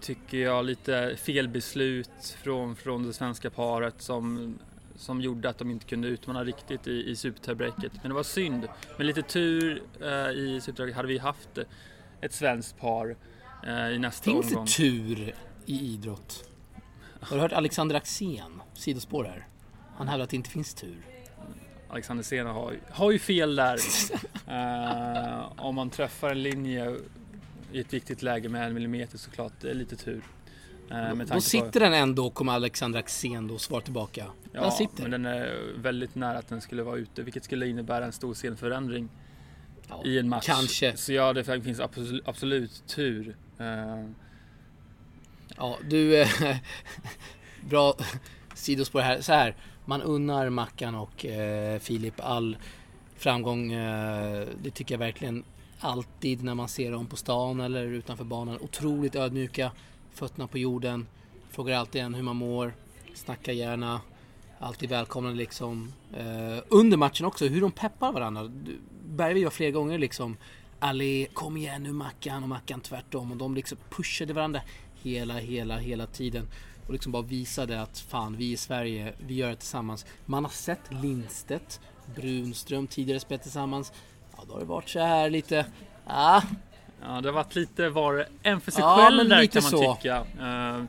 Tycker 0.00 0.38
jag. 0.38 0.64
Lite 0.64 1.16
felbeslut 1.16 2.36
från, 2.42 2.76
från 2.76 3.02
det 3.02 3.12
svenska 3.12 3.50
paret 3.50 4.02
som, 4.02 4.58
som 5.00 5.20
gjorde 5.20 5.48
att 5.48 5.58
de 5.58 5.70
inte 5.70 5.86
kunde 5.86 6.08
utmana 6.08 6.44
riktigt 6.44 6.86
i, 6.86 7.10
i 7.10 7.16
supertiebreaket. 7.16 7.92
Men 8.02 8.08
det 8.08 8.14
var 8.14 8.22
synd. 8.22 8.68
Med 8.96 9.06
lite 9.06 9.22
tur 9.22 9.82
eh, 10.00 10.08
i 10.30 10.60
supertiebreaket 10.62 10.96
hade 10.96 11.08
vi 11.08 11.18
haft 11.18 11.58
ett 12.20 12.32
svenskt 12.32 12.78
par 12.78 13.16
eh, 13.66 13.88
i 13.88 13.98
nästa 13.98 14.24
Finns 14.24 14.46
omgång. 14.46 14.64
det 14.64 14.70
tur 14.70 15.34
i 15.66 15.80
idrott? 15.80 16.44
Har 17.20 17.36
du 17.36 17.42
hört 17.42 17.52
Alexander 17.52 17.96
Axén? 17.96 18.62
Sidospår 18.74 19.24
här. 19.24 19.46
Han 19.96 20.08
hävdar 20.08 20.24
att 20.24 20.30
det 20.30 20.36
inte 20.36 20.50
finns 20.50 20.74
tur. 20.74 21.06
Alexander 21.88 22.24
Sena 22.24 22.52
har, 22.52 22.80
har 22.90 23.10
ju 23.10 23.18
fel 23.18 23.56
där. 23.56 23.78
Eh, 24.50 25.52
om 25.56 25.74
man 25.74 25.90
träffar 25.90 26.30
en 26.30 26.42
linje 26.42 26.96
i 27.72 27.80
ett 27.80 27.92
viktigt 27.92 28.22
läge 28.22 28.48
med 28.48 28.66
en 28.66 28.74
millimeter 28.74 29.18
såklart, 29.18 29.52
det 29.60 29.70
är 29.70 29.74
lite 29.74 29.96
tur. 29.96 30.22
Eh, 30.90 31.14
Då 31.14 31.26
på- 31.34 31.40
sitter 31.40 31.80
den 31.80 31.92
ändå 31.94 32.26
och 32.26 32.34
kommer 32.34 32.52
Alexander 32.52 32.98
Axén 32.98 33.46
då 33.48 33.58
svara 33.58 33.80
tillbaka. 33.80 34.26
ja, 34.52 34.60
den 34.60 34.72
sitter. 34.72 35.02
Men 35.02 35.10
den 35.10 35.26
är 35.26 35.72
väldigt 35.76 36.14
nära 36.14 36.38
att 36.38 36.48
den 36.48 36.60
skulle 36.60 36.82
vara 36.82 36.96
ute, 36.96 37.22
vilket 37.22 37.44
skulle 37.44 37.66
innebära 37.68 38.04
en 38.04 38.12
stor 38.12 38.34
scenförändring 38.34 39.08
Ja, 39.88 40.02
i 40.04 40.18
en 40.18 40.28
match. 40.28 40.46
Kanske. 40.46 40.96
Så 40.96 41.12
ja, 41.12 41.32
det 41.32 41.44
finns 41.44 41.80
absolut, 41.80 42.28
absolut 42.28 42.82
tur. 42.86 43.36
Eh, 43.58 44.04
Ja, 45.56 45.78
du... 45.88 46.20
eh, 46.22 46.28
bra 47.68 47.94
sidospår 48.54 49.00
här. 49.00 49.20
Så 49.20 49.32
här. 49.32 49.56
Man 49.84 50.02
unnar 50.02 50.50
Mackan 50.50 50.94
och 50.94 51.26
eh, 51.26 51.78
Filip 51.78 52.14
all 52.20 52.56
framgång. 53.16 53.72
Eh, 53.72 54.46
det 54.62 54.70
tycker 54.70 54.94
jag 54.94 54.98
verkligen 54.98 55.44
alltid 55.80 56.44
när 56.44 56.54
man 56.54 56.68
ser 56.68 56.92
dem 56.92 57.06
på 57.06 57.16
stan 57.16 57.60
eller 57.60 57.84
utanför 57.84 58.24
banan. 58.24 58.58
Otroligt 58.60 59.14
ödmjuka. 59.16 59.72
Fötterna 60.14 60.46
på 60.46 60.58
jorden. 60.58 61.06
Frågar 61.50 61.78
alltid 61.78 62.02
en 62.02 62.14
hur 62.14 62.22
man 62.22 62.36
mår. 62.36 62.74
Snackar 63.14 63.52
gärna. 63.52 64.00
Alltid 64.58 64.88
välkomnande 64.88 65.38
liksom. 65.38 65.92
Eh, 66.16 66.62
under 66.68 66.96
matchen 66.96 67.26
också, 67.26 67.46
hur 67.46 67.60
de 67.60 67.72
peppar 67.72 68.12
varandra. 68.12 68.50
Bergvik 69.04 69.44
var 69.44 69.50
flera 69.50 69.70
gånger 69.70 69.98
liksom 69.98 70.36
Allé, 70.82 71.26
kom 71.32 71.56
igen 71.56 71.82
nu 71.82 71.92
Mackan 71.92 72.42
och 72.42 72.48
Mackan 72.48 72.80
tvärtom. 72.80 73.30
Och 73.30 73.36
de 73.36 73.54
liksom 73.54 73.78
pushade 73.90 74.32
varandra 74.32 74.60
hela, 75.02 75.38
hela, 75.38 75.78
hela 75.78 76.06
tiden. 76.06 76.48
Och 76.86 76.92
liksom 76.92 77.12
bara 77.12 77.22
visade 77.22 77.82
att 77.82 77.98
fan, 77.98 78.36
vi 78.36 78.52
i 78.52 78.56
Sverige, 78.56 79.14
vi 79.18 79.34
gör 79.34 79.48
det 79.48 79.56
tillsammans. 79.56 80.06
Man 80.26 80.44
har 80.44 80.50
sett 80.50 80.80
Lindstedt, 81.02 81.80
Brunström 82.14 82.86
tidigare 82.86 83.20
spelat 83.20 83.42
tillsammans. 83.42 83.92
Ja, 84.36 84.44
då 84.46 84.52
har 84.52 84.60
det 84.60 84.66
varit 84.66 84.88
så 84.88 84.98
här 84.98 85.30
lite, 85.30 85.66
ah, 86.06 86.42
Ja, 87.02 87.20
det 87.20 87.28
har 87.28 87.32
varit 87.32 87.54
lite 87.56 87.88
var 87.88 88.26
en 88.42 88.60
för 88.60 88.70
sig 88.70 88.80
Ja, 88.82 88.96
själv 88.96 89.16
men 89.16 89.28
där 89.28 89.46
kan 89.46 89.62
man 89.62 89.70
så. 89.70 89.94
tycka. 89.94 90.16
Eh, 90.40 90.82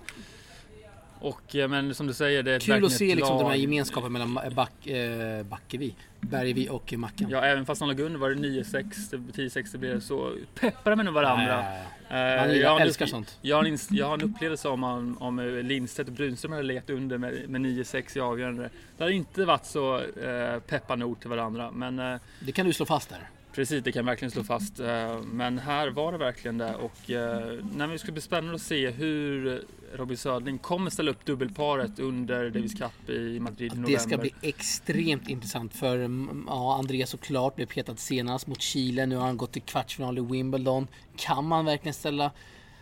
och 1.20 1.56
eh, 1.56 1.68
men 1.68 1.96
som 1.96 2.08
du 2.08 2.14
säger, 2.14 2.44
det 2.44 2.52
är 2.52 2.60
kul 2.60 2.86
att 2.86 2.92
se 2.92 3.16
liksom 3.16 3.38
den 3.38 3.48
här 3.48 3.56
gemenskapen 3.56 4.12
mellan 4.12 4.40
Back, 4.56 4.88
eh, 4.88 5.44
Backevi, 5.44 5.96
Bergevi 6.20 6.70
och 6.70 6.94
Mackan. 6.98 7.30
Ja, 7.30 7.42
även 7.42 7.66
fast 7.66 7.80
de 7.80 7.90
låg 7.90 8.00
under 8.00 8.20
var 8.20 8.30
det 8.30 8.36
9-6, 8.36 9.10
det- 9.12 9.18
10-6 9.44 9.72
det 9.72 9.78
blev 9.78 10.00
så 10.00 10.34
peppar 10.60 10.92
de 10.96 11.04
med 11.04 11.14
varandra. 11.14 11.48
Ja, 11.64 11.74
ja, 11.74 11.78
Eh, 12.10 12.18
ja. 12.18 12.38
Man 12.38 12.48
jag, 12.48 12.56
gillar, 12.56 12.76
en 12.76 12.82
älskar 12.82 13.06
sånt. 13.06 13.38
jag, 13.42 13.56
har 13.56 13.66
en, 13.66 13.78
jag 13.90 14.08
har 14.08 14.14
en 14.14 14.22
upplevelse 14.22 14.68
om, 14.70 14.84
om, 14.84 15.18
om 15.22 15.40
Lindstedt 15.64 16.10
och 16.10 16.16
Brunström 16.16 16.52
hade 16.52 16.64
legat 16.64 16.90
under 16.90 17.18
med, 17.18 17.50
med 17.50 17.62
9-6 17.62 18.18
i 18.18 18.22
avgörande. 18.22 18.70
Det 18.98 19.04
hade 19.04 19.14
inte 19.16 19.46
varit 19.46 19.66
så 19.66 19.98
eh, 20.00 20.60
peppande 20.68 21.06
ord 21.06 21.20
till 21.20 21.30
varandra. 21.30 21.72
Men 21.72 22.00
eh, 22.00 22.20
Det 22.40 22.52
kan 22.52 22.66
du 22.66 22.74
slå 22.74 22.86
fast 22.86 23.10
där. 23.10 23.30
Precis, 23.54 23.84
det 23.84 23.92
kan 23.92 24.00
jag 24.00 24.06
verkligen 24.06 24.32
slå 24.32 24.44
fast. 24.44 24.80
Eh, 24.80 25.22
men 25.22 25.60
här 25.60 25.88
var 25.88 26.12
det 26.12 26.18
verkligen 26.18 26.58
det. 26.58 26.76
Och 26.76 27.12
eh, 27.12 27.60
när 27.76 27.88
vi 27.88 27.98
ska 27.98 28.12
bli 28.12 28.22
spännande 28.22 28.56
att 28.56 28.62
se 28.62 28.90
hur 28.90 29.64
Robin 29.94 30.18
Södling 30.18 30.58
kommer 30.58 30.90
ställa 30.90 31.12
upp 31.12 31.26
dubbelparet 31.26 32.00
under 32.00 32.50
Davis 32.50 32.74
Cup 32.74 33.10
i 33.10 33.40
Madrid 33.40 33.74
i 33.74 33.76
november. 33.76 33.92
Det 33.92 34.00
ska 34.00 34.18
bli 34.18 34.34
extremt 34.42 35.30
intressant 35.30 35.76
för 35.76 35.98
mm, 35.98 36.46
ja, 36.48 36.78
Andreas 36.78 37.10
såklart 37.10 37.56
blev 37.56 37.66
petad 37.66 37.96
senast 37.96 38.48
mot 38.48 38.62
Chile. 38.62 39.06
Nu 39.06 39.16
har 39.16 39.26
han 39.26 39.38
gått 39.38 39.52
till 39.52 39.62
kvartsfinal 39.62 40.18
i 40.18 40.22
Wimbledon. 40.22 40.88
Kan 41.16 41.48
man 41.48 41.66
verkligen 41.66 41.94
ställa 41.94 42.32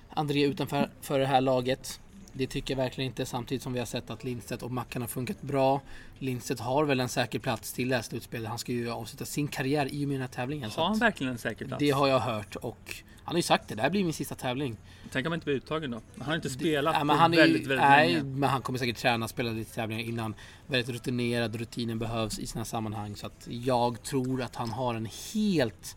André 0.09 0.43
utanför 0.43 0.89
för 1.01 1.19
det 1.19 1.25
här 1.25 1.41
laget? 1.41 1.99
Det 2.39 2.47
tycker 2.47 2.73
jag 2.73 2.83
verkligen 2.83 3.09
inte. 3.09 3.25
Samtidigt 3.25 3.63
som 3.63 3.73
vi 3.73 3.79
har 3.79 3.85
sett 3.85 4.09
att 4.09 4.23
Lindstedt 4.23 4.63
och 4.63 4.71
Mackan 4.71 5.01
har 5.01 5.09
funkat 5.09 5.41
bra. 5.41 5.81
Lindstedt 6.19 6.59
har 6.59 6.85
väl 6.85 6.99
en 6.99 7.09
säker 7.09 7.39
plats 7.39 7.73
till 7.73 7.89
det 7.89 7.95
här 7.95 8.01
slutspelet. 8.01 8.49
Han 8.49 8.59
ska 8.59 8.71
ju 8.71 8.91
avsluta 8.91 9.25
sin 9.25 9.47
karriär 9.47 9.93
i 9.93 10.05
och 10.05 10.07
med 10.07 10.15
den 10.15 10.21
här 10.21 10.27
tävlingen. 10.27 10.71
Har 10.75 10.85
han 10.85 10.97
verkligen 10.99 11.33
en 11.33 11.37
säker 11.37 11.65
plats? 11.65 11.79
Det 11.79 11.91
har 11.91 12.07
jag 12.07 12.19
hört 12.19 12.55
och 12.55 12.95
han 13.23 13.33
har 13.33 13.37
ju 13.37 13.43
sagt 13.43 13.67
det. 13.67 13.75
Det 13.75 13.81
här 13.81 13.89
blir 13.89 14.03
min 14.03 14.13
sista 14.13 14.35
tävling. 14.35 14.77
Tänk 15.11 15.25
om 15.25 15.31
han 15.31 15.37
inte 15.37 15.45
blir 15.45 15.55
uttagen 15.55 15.91
då? 15.91 16.01
Han 16.17 16.27
har 16.27 16.35
inte 16.35 16.49
spelat 16.49 16.93
Nej, 16.93 16.99
på 16.99 17.05
men 17.05 17.17
han 17.17 17.33
är, 17.33 17.37
väldigt, 17.37 17.67
väldigt 17.67 17.87
nej, 17.87 18.13
länge. 18.13 18.23
men 18.23 18.49
han 18.49 18.61
kommer 18.61 18.79
säkert 18.79 18.97
träna 18.97 19.23
och 19.23 19.29
spela 19.29 19.51
lite 19.51 19.75
tävlingar 19.75 20.03
innan. 20.03 20.35
Väldigt 20.67 20.89
rutinerad, 20.89 21.55
rutinen 21.55 21.99
behövs 21.99 22.39
i 22.39 22.47
sina 22.47 22.65
sammanhang. 22.65 23.15
Så 23.15 23.25
att 23.27 23.47
jag 23.49 24.03
tror 24.03 24.41
att 24.41 24.55
han 24.55 24.69
har 24.69 24.95
en 24.95 25.07
helt 25.33 25.95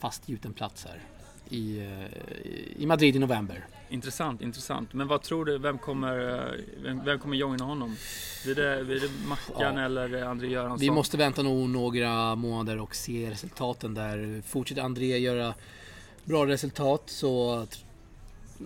fastgjuten 0.00 0.52
plats 0.52 0.84
här 0.84 1.17
i, 1.50 1.78
eh, 1.78 2.82
i 2.82 2.86
Madrid 2.86 3.16
i 3.16 3.18
november. 3.18 3.66
Intressant, 3.88 4.42
intressant. 4.42 4.92
Men 4.92 5.08
vad 5.08 5.22
tror 5.22 5.44
du, 5.44 5.58
vem 5.58 5.78
kommer, 5.78 6.44
eh, 6.46 6.52
vem, 6.82 7.04
vem 7.04 7.18
kommer 7.18 7.36
joina 7.36 7.64
honom? 7.64 7.96
Blir 8.44 8.54
det, 8.54 8.84
blir 8.84 9.00
det 9.00 9.10
Mackan 9.28 9.76
Ja. 9.76 9.84
eller 9.84 10.22
André 10.22 10.48
Göransson? 10.48 10.78
Vi 10.78 10.90
måste 10.90 11.16
vänta 11.16 11.42
nog 11.42 11.68
några 11.68 12.34
månader 12.34 12.78
och 12.78 12.94
se 12.94 13.30
resultaten 13.30 13.94
där. 13.94 14.42
Fortsätter 14.46 14.82
André 14.82 15.18
göra 15.18 15.54
bra 16.24 16.46
resultat 16.46 17.02
så 17.06 17.66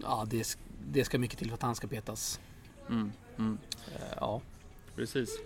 ja, 0.03 0.27
det, 0.31 0.57
det 0.93 1.05
ska 1.05 1.19
mycket 1.19 1.39
till 1.39 1.49
för 1.49 1.55
att 1.55 1.63
han 1.63 1.75
ska 1.75 1.87
petas. 1.87 2.41
Mm, 2.89 3.13
mm, 3.39 3.59
Eh, 3.95 4.01
Ja. 4.17 4.41
precis. 4.97 5.39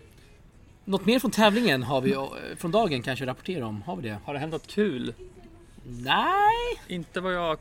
Något 0.84 1.06
mer 1.06 1.18
från 1.18 1.30
tävlingen 1.30 1.82
har 1.82 2.00
vi 2.00 2.16
från 2.56 2.70
dagen 2.70 3.02
kanske 3.02 3.26
rapportera 3.26 3.66
om? 3.66 3.82
Har 3.82 3.96
vi 3.96 4.08
det? 4.08 4.18
Har 4.24 4.34
det 4.34 4.40
hänt 4.40 4.52
något 4.52 4.66
kul? 4.66 5.14
Nej, 5.88 6.80
Inte 6.88 7.20
vad 7.20 7.34
jag 7.34 7.58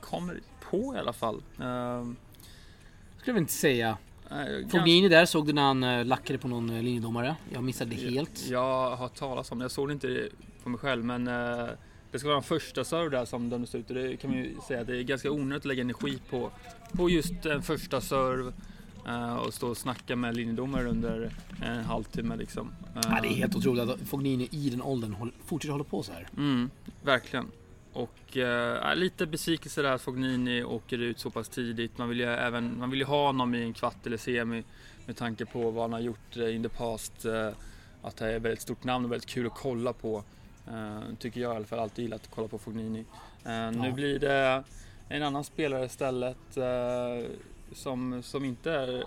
kommer 0.00 0.40
på 0.70 0.94
i 0.94 0.98
alla 0.98 1.12
fall. 1.12 1.42
Ehm, 1.60 2.16
skulle 3.18 3.36
jag 3.36 3.42
inte 3.42 3.52
säga. 3.52 3.98
Fognini 4.70 5.08
där 5.08 5.26
såg 5.26 5.46
du 5.46 5.52
när 5.52 5.62
han 5.62 5.84
eh, 5.84 6.04
lackade 6.04 6.38
på 6.38 6.48
någon 6.48 6.70
eh, 6.70 6.82
linjedomare. 6.82 7.36
Jag 7.52 7.64
missade 7.64 7.90
det 7.90 8.10
helt. 8.10 8.46
Jag 8.48 8.88
har 8.88 8.96
hört 8.96 9.14
talas 9.14 9.52
om 9.52 9.58
det. 9.58 9.64
Jag 9.64 9.70
såg 9.70 9.88
det 9.88 9.92
inte 9.92 10.28
på 10.62 10.68
mig 10.68 10.78
själv 10.80 11.04
men 11.04 11.28
eh, 11.28 11.68
det 12.10 12.18
ska 12.18 12.28
vara 12.28 12.36
den 12.36 12.42
första 12.42 12.84
serve 12.84 13.16
där 13.16 13.24
som 13.24 13.50
dömdes 13.50 13.74
ut 13.74 13.88
och 13.88 13.94
det 13.94 14.16
kan 14.16 14.30
man 14.30 14.38
ju 14.38 14.54
säga 14.68 14.84
det 14.84 14.96
är 14.96 15.02
ganska 15.02 15.30
onödigt 15.30 15.60
att 15.60 15.64
lägga 15.64 15.80
energi 15.82 16.18
på, 16.30 16.50
på 16.92 17.10
just 17.10 17.46
en 17.46 17.62
första 17.62 18.00
serve 18.00 18.52
och 19.46 19.54
stå 19.54 19.68
och 19.68 19.76
snacka 19.76 20.16
med 20.16 20.36
linjedomare 20.36 20.88
under 20.88 21.30
en 21.62 21.84
halvtimme 21.84 22.36
liksom. 22.36 22.72
Eh, 22.94 23.00
Ja, 23.10 23.18
det 23.22 23.28
är 23.28 23.34
helt 23.34 23.54
otroligt 23.56 23.88
att 23.90 24.00
Fognini 24.00 24.48
i 24.50 24.70
den 24.70 24.82
åldern 24.82 25.32
fortsätter 25.44 25.72
hålla 25.72 25.84
på 25.84 26.02
så 26.02 26.12
här. 26.12 26.28
Mm, 26.36 26.70
verkligen. 27.02 27.46
Och 27.92 28.36
eh, 28.36 28.96
lite 28.96 29.26
besvikelse 29.26 29.82
där 29.82 29.92
att 29.92 30.02
Fognini 30.02 30.64
åker 30.64 30.98
ut 30.98 31.18
så 31.18 31.30
pass 31.30 31.48
tidigt. 31.48 31.98
Man 31.98 32.08
vill 32.08 32.20
ju 32.20 32.26
även 32.26 32.78
man 32.78 32.90
vill 32.90 32.98
ju 33.00 33.06
ha 33.06 33.26
honom 33.26 33.54
i 33.54 33.62
en 33.62 33.72
kvart 33.72 34.06
eller 34.06 34.16
semi 34.16 34.64
med 35.06 35.16
tanke 35.16 35.46
på 35.46 35.70
vad 35.70 35.84
han 35.84 35.92
har 35.92 36.00
gjort 36.00 36.36
eh, 36.36 36.54
in 36.56 36.62
the 36.62 36.68
past. 36.68 37.24
Eh, 37.24 37.48
att 38.02 38.16
det 38.16 38.26
är 38.32 38.36
ett 38.36 38.42
väldigt 38.42 38.60
stort 38.62 38.84
namn 38.84 39.04
och 39.04 39.12
väldigt 39.12 39.28
kul 39.30 39.46
att 39.46 39.54
kolla 39.54 39.92
på. 39.92 40.22
Eh, 40.68 41.00
tycker 41.18 41.40
jag 41.40 41.52
i 41.52 41.56
alla 41.56 41.64
fall. 41.64 41.78
Alltid 41.78 42.02
gillat 42.02 42.22
att 42.22 42.30
kolla 42.34 42.48
på 42.48 42.58
Fognini. 42.58 43.04
Eh, 43.44 43.70
Nu 43.70 43.92
blir 43.92 44.18
det 44.18 44.64
en 45.08 45.22
annan 45.22 45.44
spelare 45.44 45.84
istället 45.84 46.56
eh, 46.56 47.30
som, 47.74 48.22
som 48.22 48.44
inte 48.44 48.72
är 48.72 49.04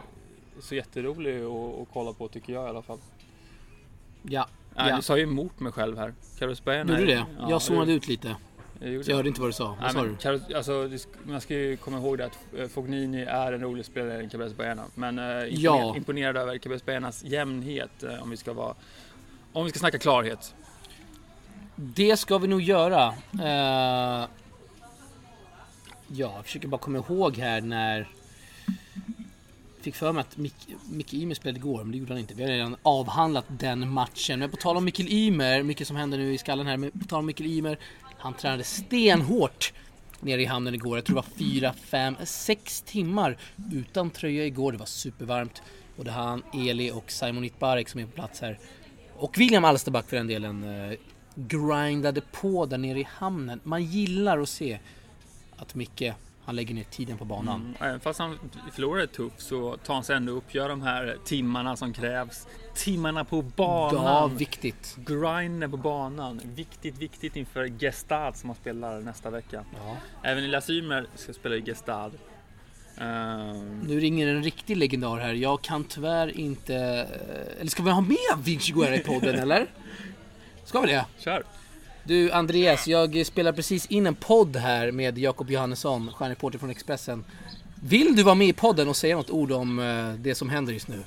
så 0.59 0.75
jätterolig 0.75 1.41
att, 1.43 1.51
att 1.81 1.87
kolla 1.93 2.13
på 2.13 2.27
tycker 2.27 2.53
jag 2.53 2.65
i 2.65 2.69
alla 2.69 2.81
fall. 2.81 2.99
Ja, 4.23 4.47
Nej, 4.75 4.89
Ja. 4.89 4.95
Nu 4.95 5.01
sa 5.01 5.17
jag 5.17 5.23
emot 5.29 5.59
mig 5.59 5.71
själv 5.71 5.97
här. 5.97 6.13
Baena. 6.63 6.91
gjorde 6.91 7.01
du 7.01 7.05
det? 7.07 7.25
Ja, 7.39 7.49
jag 7.49 7.61
zonade 7.61 7.91
ut 7.93 8.07
lite. 8.07 8.35
jag 8.79 8.93
jag 9.07 9.15
hörde 9.15 9.27
inte 9.29 9.41
vad 9.41 9.49
du 9.49 9.53
sa. 9.53 9.77
Vad 9.81 9.91
sa 9.91 10.03
du? 10.03 10.15
Carlos- 10.15 10.55
alltså, 10.55 10.89
man 11.23 11.41
ska 11.41 11.53
ju 11.53 11.77
komma 11.77 11.97
ihåg 11.97 12.17
det 12.17 12.25
att 12.25 12.39
eh, 12.57 12.67
Fognini 12.67 13.21
är 13.23 13.53
en 13.53 13.61
rolig 13.61 13.85
spelare 13.85 14.19
än 14.19 14.29
Cabez 14.29 14.53
Baena. 14.57 14.83
Men 14.95 15.19
eh, 15.19 15.23
imponer- 15.25 15.47
Ja. 15.51 15.95
imponerad 15.97 16.37
över 16.37 16.57
Cabez 16.57 16.85
Baenas 16.85 17.23
jämnhet 17.23 18.03
eh, 18.03 18.23
om 18.23 18.29
vi 18.29 18.37
ska 18.37 18.53
vara 18.53 18.75
om 19.53 19.63
vi 19.65 19.69
ska 19.69 19.79
snacka 19.79 19.97
klarhet. 19.99 20.55
Det 21.75 22.17
ska 22.17 22.37
vi 22.37 22.47
nog 22.47 22.61
göra. 22.61 23.13
Eh, 23.43 24.27
ja, 24.27 24.27
jag 26.07 26.45
försöker 26.45 26.67
bara 26.67 26.77
komma 26.81 26.97
ihåg 26.97 27.37
här 27.37 27.61
när... 27.61 28.07
Fick 29.85 29.95
för 29.95 30.11
mig 30.11 30.21
att 30.21 30.37
Mick, 30.37 30.67
Micke 30.89 31.13
Ymer 31.13 31.35
spelade 31.35 31.57
igår, 31.57 31.83
men 31.83 31.91
det 31.91 31.97
gjorde 31.97 32.13
han 32.13 32.19
inte. 32.19 32.33
Vi 32.33 32.43
har 32.43 32.49
redan 32.49 32.75
avhandlat 32.83 33.45
den 33.47 33.89
matchen. 33.89 34.39
Men 34.39 34.49
på 34.49 34.57
tal 34.57 34.77
om 34.77 34.85
Mikkel 34.85 35.07
Ymer, 35.09 35.63
mycket 35.63 35.87
som 35.87 35.95
händer 35.95 36.17
nu 36.17 36.33
i 36.33 36.37
skallen 36.37 36.67
här, 36.67 36.77
men 36.77 36.91
på 36.91 37.05
tal 37.05 37.19
om 37.19 37.25
Mikkel 37.25 37.45
Ymer. 37.45 37.77
Han 38.17 38.33
tränade 38.33 38.63
stenhårt 38.63 39.73
nere 40.19 40.41
i 40.41 40.45
hamnen 40.45 40.75
igår. 40.75 40.97
Jag 40.97 41.05
tror 41.05 41.15
det 41.15 41.21
var 41.21 41.51
4, 41.51 41.73
5, 41.73 42.15
6 42.23 42.81
timmar 42.81 43.37
utan 43.73 44.09
tröja 44.09 44.45
igår. 44.45 44.71
Det 44.71 44.77
var 44.77 44.85
supervarmt. 44.85 45.61
Både 45.97 46.11
han, 46.11 46.43
Eli 46.53 46.91
och 46.91 47.11
Simon 47.11 47.43
Itbarek 47.43 47.89
som 47.89 47.99
är 47.99 48.05
på 48.05 48.11
plats 48.11 48.41
här. 48.41 48.59
Och 49.17 49.37
William 49.37 49.65
Alsterback 49.65 50.09
för 50.09 50.17
den 50.17 50.27
delen. 50.27 50.63
Eh, 50.63 50.97
grindade 51.35 52.21
på 52.21 52.65
där 52.65 52.77
nere 52.77 52.99
i 52.99 53.07
hamnen. 53.09 53.59
Man 53.63 53.83
gillar 53.83 54.39
att 54.39 54.49
se 54.49 54.79
att 55.55 55.75
Micke, 55.75 56.13
han 56.45 56.55
lägger 56.55 56.75
ner 56.75 56.83
tiden 56.83 57.17
på 57.17 57.25
banan. 57.25 57.61
Mm. 57.61 57.75
Även 57.89 57.99
fast 57.99 58.19
han 58.19 58.39
förlorade 58.73 59.07
tufft 59.07 59.41
så 59.41 59.77
tar 59.77 59.93
han 59.93 60.03
sig 60.03 60.15
ändå 60.15 60.31
upp, 60.31 60.55
gör 60.55 60.69
de 60.69 60.81
här 60.81 61.17
timmarna 61.25 61.75
som 61.75 61.93
krävs. 61.93 62.47
Timmarna 62.75 63.25
på 63.25 63.37
Ja, 63.37 63.43
banan. 63.91 64.37
viktigt. 64.37 64.97
Grinden 65.05 65.71
på 65.71 65.77
banan. 65.77 66.41
Viktigt, 66.55 66.97
viktigt 66.97 67.35
inför 67.35 67.65
Gestad 67.65 68.35
som 68.37 68.49
han 68.49 68.55
spelar 68.57 69.01
nästa 69.01 69.29
vecka. 69.29 69.63
Ja. 69.77 69.97
Även 70.23 70.43
Elias 70.43 70.69
Ymer 70.69 71.07
ska 71.15 71.33
spela 71.33 71.55
i 71.55 71.61
Gestad. 71.65 72.11
Ehm, 72.97 73.79
Nu 73.79 73.99
ringer 73.99 74.27
en 74.27 74.43
riktig 74.43 74.77
legendar 74.77 75.17
här. 75.17 75.33
Jag 75.33 75.61
kan 75.61 75.83
tyvärr 75.83 76.37
inte... 76.37 76.75
eh, 76.75 77.59
Eller 77.61 77.69
ska 77.69 77.83
vi 77.83 77.91
ha 77.91 78.01
med 78.01 78.17
Vinci 78.43 78.71
Guerra 78.71 78.95
i 78.95 78.99
podden 78.99 79.35
eller? 79.39 79.65
Ska 80.65 80.81
vi 80.81 80.87
det? 80.87 81.05
kör! 81.19 81.43
Du 82.07 82.31
Andreas, 82.31 82.87
jag 82.87 83.25
spelar 83.25 83.51
precis 83.51 83.85
in 83.85 84.07
en 84.07 84.15
podd 84.15 84.55
här 84.55 84.91
med 84.91 85.17
Jakob 85.17 85.51
Johannesson, 85.51 86.11
stjärnreporter 86.13 86.59
från 86.59 86.69
Expressen. 86.69 87.25
Vill 87.83 88.15
du 88.15 88.23
vara 88.23 88.35
med 88.35 88.47
i 88.47 88.53
podden 88.53 88.87
och 88.87 88.97
säga 88.97 89.15
något 89.15 89.29
ord 89.29 89.51
om 89.51 89.79
eh, 89.79 90.13
det 90.13 90.35
som 90.35 90.49
händer 90.49 90.73
just 90.73 90.87
nu? 90.87 91.03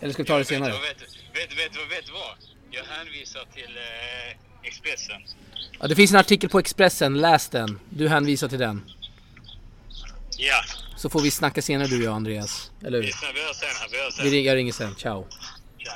Eller 0.00 0.12
ska 0.12 0.22
vi 0.22 0.26
ta 0.26 0.38
det 0.38 0.44
senare? 0.44 0.70
Vet, 0.70 0.80
vet, 0.82 1.00
vet, 1.34 1.58
vet, 1.58 1.76
vet 1.90 2.10
vad? 2.12 2.36
Jag 2.70 2.84
hänvisar 2.84 3.44
till 3.54 3.76
eh, 3.76 4.68
Expressen. 4.68 5.22
Ja, 5.80 5.86
det 5.86 5.94
finns 5.94 6.10
en 6.10 6.16
artikel 6.16 6.50
på 6.50 6.58
Expressen, 6.58 7.20
läs 7.20 7.48
den. 7.48 7.78
Du 7.90 8.08
hänvisar 8.08 8.48
till 8.48 8.58
den. 8.58 8.84
Ja, 10.38 10.62
Så 10.96 11.08
får 11.08 11.20
vi 11.20 11.30
snacka 11.30 11.62
senare 11.62 11.88
du 11.88 11.98
och 11.98 12.04
jag 12.04 12.14
Andreas. 12.14 12.70
Eller 12.84 12.98
hur? 12.98 13.04
vi 13.04 13.12
hörs 13.42 13.56
sen. 13.56 13.68
Vi 13.90 14.02
hörs 14.02 14.14
sen. 14.14 14.44
Jag 14.44 14.56
ringer 14.56 14.72
sen, 14.72 14.94
ciao. 14.94 15.26
Ja. 15.78 15.92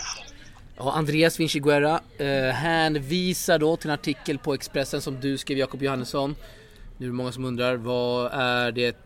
Ja, 0.82 0.92
Andreas 0.92 1.40
Vinciguerra 1.40 2.00
eh, 2.18 2.54
hänvisar 2.54 3.58
då 3.58 3.76
till 3.76 3.90
en 3.90 3.94
artikel 3.94 4.38
på 4.38 4.54
Expressen 4.54 5.00
som 5.00 5.20
du 5.20 5.38
skrev 5.38 5.58
Jakob 5.58 5.82
Johannesson. 5.82 6.36
Nu 6.96 7.06
är 7.06 7.10
det 7.10 7.16
många 7.16 7.32
som 7.32 7.44
undrar, 7.44 7.76
vad 7.76 8.32
är 8.32 8.72
det, 8.72 8.96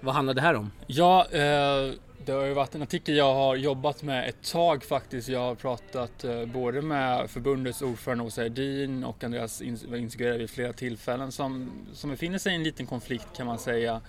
vad 0.00 0.14
handlar 0.14 0.34
det 0.34 0.40
här 0.40 0.54
om? 0.54 0.70
Ja, 0.86 1.26
eh, 1.30 1.92
det 2.24 2.32
har 2.32 2.44
ju 2.44 2.54
varit 2.54 2.74
en 2.74 2.82
artikel 2.82 3.16
jag 3.16 3.34
har 3.34 3.56
jobbat 3.56 4.02
med 4.02 4.28
ett 4.28 4.52
tag 4.52 4.84
faktiskt. 4.84 5.28
Jag 5.28 5.40
har 5.40 5.54
pratat 5.54 6.24
eh, 6.24 6.44
både 6.44 6.82
med 6.82 7.30
förbundets 7.30 7.82
ordförande 7.82 8.24
Åsa 8.24 8.46
Edin 8.46 9.04
och 9.04 9.24
Andreas 9.24 9.62
Insgöra 9.62 10.36
vid 10.36 10.50
flera 10.50 10.72
tillfällen 10.72 11.32
som, 11.32 11.70
som 11.92 12.10
befinner 12.10 12.38
sig 12.38 12.52
i 12.52 12.56
en 12.56 12.62
liten 12.62 12.86
konflikt 12.86 13.36
kan 13.36 13.46
man 13.46 13.58
säga. 13.58 14.00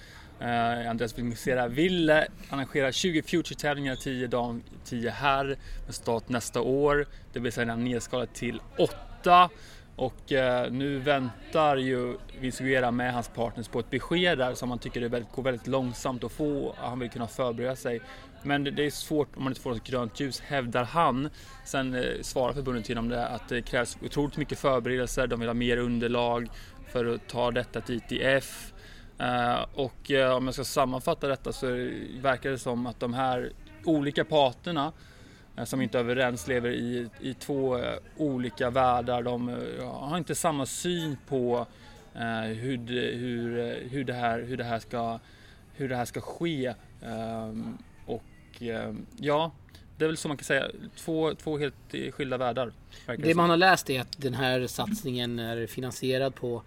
Eh, 0.44 0.90
Andreas 0.90 1.18
Vingesera 1.18 1.68
ville 1.68 2.28
arrangera 2.50 2.92
20 2.92 3.22
Future-tävlingar, 3.22 3.96
10 3.96 4.28
dam, 4.28 4.64
10 4.86 5.10
herr 5.10 5.58
med 5.86 5.96
start 5.96 6.30
nästa 6.30 6.62
år. 6.62 7.06
Det 7.34 7.40
blir 7.40 7.52
sedan 7.52 7.84
nedskalat 7.84 8.34
till 8.36 8.62
8 8.78 9.50
och 9.96 10.32
eh, 10.32 10.72
nu 10.72 11.00
väntar 11.00 11.78
ju 11.78 12.18
Vinsuguera 12.40 12.92
med 12.92 13.14
hans 13.14 13.30
partners 13.30 13.68
på 13.68 13.80
ett 13.80 13.90
besked 13.90 14.38
där 14.38 14.54
som 14.54 14.70
han 14.70 14.80
tycker 14.80 15.02
det 15.02 15.08
väldigt, 15.08 15.32
går 15.32 15.44
väldigt 15.44 15.68
långsamt 15.68 16.24
att 16.24 16.32
få. 16.32 16.76
Han 16.78 17.00
vill 17.00 17.10
kunna 17.10 17.28
förbereda 17.28 17.76
sig. 17.76 18.02
Men 18.44 18.64
det, 18.64 18.72
det 18.72 18.86
är 18.86 18.90
svårt 18.90 19.38
om 19.38 19.44
man 19.44 19.52
inte 19.52 19.62
får 19.62 19.70
något 19.70 19.84
grönt 19.84 20.20
ljus, 20.20 20.42
hävdar 20.42 20.84
han. 20.84 21.30
Sen 21.66 21.96
eh, 21.96 22.02
svarar 22.22 22.54
förbundet 22.54 22.86
till 22.86 22.98
om 22.98 23.10
det 23.10 23.28
att 23.28 23.50
det 23.50 23.62
krävs 23.62 23.98
otroligt 24.06 24.38
mycket 24.38 24.60
förberedelser. 24.60 25.28
De 25.28 25.40
vill 25.40 25.50
ha 25.50 25.54
mer 25.54 25.78
underlag 25.78 26.50
för 26.92 27.06
att 27.06 27.28
ta 27.28 27.52
detta 27.52 27.82
till 27.82 28.02
ITF. 28.10 28.73
Eh, 29.18 29.66
och 29.74 30.12
eh, 30.12 30.36
om 30.36 30.46
jag 30.46 30.54
ska 30.54 30.64
sammanfatta 30.64 31.28
detta 31.28 31.54
så 31.54 31.68
verkar 32.22 32.50
det 32.50 32.58
som 32.58 32.88
att 32.88 33.00
de 33.00 33.14
här 33.14 33.52
olika 33.86 34.26
parterna 34.26 34.92
eh, 35.58 35.64
som 35.64 35.82
inte 35.82 35.98
är 35.98 36.00
överens 36.00 36.48
lever 36.48 36.70
i, 36.70 37.10
i 37.20 37.34
två 37.34 37.80
olika 38.18 38.70
världar. 38.70 39.24
De 39.24 39.58
har 39.82 40.18
inte 40.18 40.36
samma 40.36 40.66
syn 40.66 41.18
på 41.28 41.68
hur, 42.46 42.78
det, 42.78 43.18
hur, 43.18 43.80
hur, 43.90 44.04
det 44.04 44.14
här, 44.14 44.42
hur, 44.42 44.58
det 44.58 44.64
här 44.64 44.80
ska, 44.80 45.20
hur 45.74 45.90
det 45.90 45.96
här 45.96 46.06
ska 46.06 46.22
ske. 46.22 46.74
Ehm, 47.04 47.78
och 48.06 48.62
eh, 48.64 48.94
ja, 49.18 49.52
det 49.98 50.06
är 50.06 50.08
väl 50.08 50.18
så 50.18 50.28
man 50.28 50.38
kan 50.38 50.46
säga. 50.46 50.68
Två, 50.96 51.36
två 51.36 51.58
helt 51.58 51.76
skilda 52.12 52.38
världar. 52.38 52.72
Det 53.18 53.36
man 53.36 53.50
har 53.50 53.58
läst 53.58 53.90
är 53.90 54.02
att 54.02 54.22
den 54.22 54.34
här 54.34 54.68
satsningen 54.68 55.40
är 55.40 55.68
finansierad 55.68 56.36
på 56.36 56.64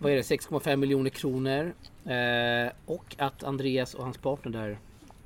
vad 0.00 0.12
är 0.12 0.16
det, 0.16 0.22
6,5 0.22 0.76
miljoner 0.76 1.10
kronor. 1.10 1.74
Eh, 2.04 2.72
och 2.86 3.16
att 3.18 3.44
Andreas 3.44 3.94
och 3.94 4.04
hans 4.04 4.18
partner 4.18 4.52
där, 4.52 4.78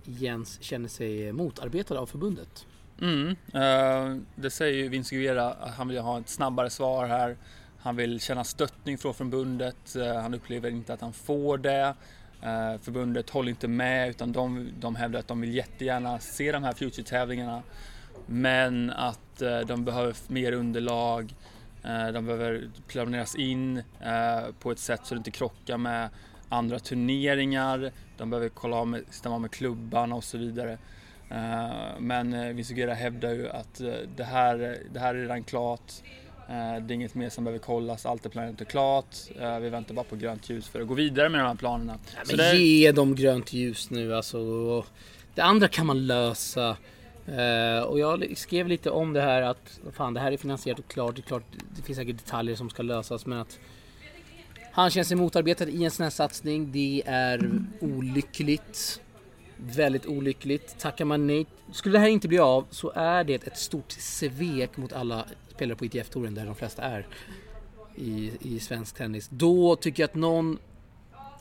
Jens, 0.05 0.63
känner 0.63 0.89
sig 0.89 1.33
motarbetade 1.33 2.01
av 2.01 2.07
förbundet. 2.07 2.67
Mm, 3.01 3.37
eh, 3.55 4.23
det 4.35 4.51
säger 4.51 4.83
ju 4.83 4.89
Vince 4.89 5.17
Guerra 5.17 5.51
att 5.51 5.75
han 5.75 5.89
vill 5.89 5.99
ha 5.99 6.19
ett 6.19 6.29
snabbare 6.29 6.71
svar 6.71 7.07
här. 7.07 7.37
Han 7.81 7.97
vill 7.97 8.21
känna 8.21 8.45
stöttning 8.45 8.99
från 8.99 9.15
förbundet. 9.15 9.97
Eh, 9.97 10.15
han 10.15 10.35
upplever 10.35 10.71
inte 10.71 10.93
att 10.93 11.01
han 11.01 11.13
får 11.13 11.59
det. 11.59 11.95
Eh, 12.43 12.81
förbundet 12.83 13.31
håller 13.31 13.49
inte 13.49 13.69
med 13.69 14.11
utan 14.11 14.33
de, 14.33 14.69
de 14.81 14.97
hävdar 14.97 15.21
att 15.21 15.29
de 15.29 15.41
vill 15.41 15.55
jättegärna 15.55 16.19
se 16.19 16.53
de 16.53 16.63
här 16.63 16.73
Future-tävlingarna. 16.73 17.63
Men 18.27 18.91
att 18.91 19.43
eh, 19.43 19.61
de 19.61 19.85
behöver 19.85 20.17
mer 20.29 20.53
underlag. 20.53 21.35
Eh, 21.89 22.13
de 22.13 22.27
behöver 22.27 22.71
planeras 22.87 23.35
in 23.35 23.77
eh, 24.01 24.53
på 24.59 24.71
ett 24.71 24.79
sätt 24.79 25.01
så 25.05 25.15
det 25.15 25.19
inte 25.19 25.31
krockar 25.31 25.79
med 25.79 26.09
andra 26.49 26.79
turneringar. 26.79 27.93
De 28.17 28.31
behöver 28.31 28.49
kolla 28.49 28.77
av 28.77 28.87
med, 28.87 29.05
stämma 29.11 29.39
med 29.39 29.51
klubbarna 29.51 30.15
och 30.15 30.25
så 30.25 30.39
vidare. 30.39 30.79
Eh, 31.31 31.71
men 31.99 32.57
Vinsugera 32.57 32.95
hävdar 32.95 33.31
ju 33.31 33.49
att 33.49 33.81
det 34.17 34.25
här, 34.25 34.79
det 34.93 35.01
här 35.01 35.15
är 35.15 35.21
redan 35.21 35.45
klart. 35.45 35.93
Det 36.49 36.55
är 36.55 36.93
inget 36.93 37.15
mer 37.15 37.31
som 37.31 37.45
behöver 37.45 37.59
kollas, 37.59 38.07
allt 38.07 38.27
är 38.27 38.31
planerat 38.31 38.61
och 38.61 38.69
klart. 38.69 39.17
Vi 39.61 39.69
väntar 39.69 39.95
bara 39.95 40.05
på 40.05 40.17
grönt 40.17 40.51
ljus 40.51 40.69
för 40.69 40.81
att 40.81 40.89
gå 40.89 40.95
vidare 40.95 41.29
med 41.29 41.41
de 41.41 41.47
här 41.47 41.55
planerna. 41.55 41.99
Ja, 42.17 42.23
men 42.27 42.37
det... 42.37 42.57
Ge 42.57 42.93
dem 42.93 43.15
grönt 43.15 43.53
ljus 43.53 43.91
nu 43.91 44.15
alltså. 44.15 44.85
Det 45.35 45.43
andra 45.43 45.69
kan 45.69 45.87
man 45.87 46.07
lösa. 46.07 46.77
Uh, 47.29 47.83
och 47.83 47.99
jag 47.99 48.37
skrev 48.37 48.69
lite 48.69 48.91
om 48.91 49.13
det 49.13 49.21
här 49.21 49.43
att 49.43 49.81
fan 49.93 50.15
det 50.15 50.21
här 50.21 50.33
är 50.33 50.37
finansierat 50.37 50.79
och 50.79 50.89
klart. 50.89 51.17
Det, 51.17 51.21
är 51.21 51.27
klart, 51.27 51.43
det 51.77 51.83
finns 51.83 51.99
säkert 51.99 52.19
detaljer 52.19 52.57
som 52.57 52.71
ska 52.71 52.83
lösas 52.83 53.27
men 53.27 53.39
att 53.39 53.59
han 54.73 54.91
känns 54.91 55.09
sig 55.09 55.17
motarbetad 55.17 55.69
i 55.69 55.85
en 55.85 55.91
sån 55.91 56.05
här 56.05 56.11
satsning. 56.11 56.73
Det 56.73 57.03
är 57.07 57.51
olyckligt. 57.81 59.01
Väldigt 59.57 60.07
olyckligt. 60.07 60.79
Tackar 60.79 61.05
man 61.05 61.27
nej. 61.27 61.47
Skulle 61.73 61.95
det 61.95 61.99
här 61.99 62.09
inte 62.09 62.29
bli 62.29 62.39
av 62.39 62.67
så 62.71 62.93
är 62.95 63.25
det 63.25 63.47
ett 63.47 63.59
stort 63.59 63.93
svek 63.93 64.77
mot 64.77 64.93
alla 64.93 65.25
spelare 65.49 65.77
på 65.77 65.85
ITF-touren 65.85 66.35
där 66.35 66.47
de 66.47 66.55
flesta 66.55 66.83
är 66.83 67.07
i, 67.95 68.33
i 68.41 68.61
svensk 68.61 68.97
tennis. 68.97 69.29
Då 69.31 69.77
tycker 69.77 70.03
jag 70.03 70.09
att 70.09 70.15
någon, 70.15 70.59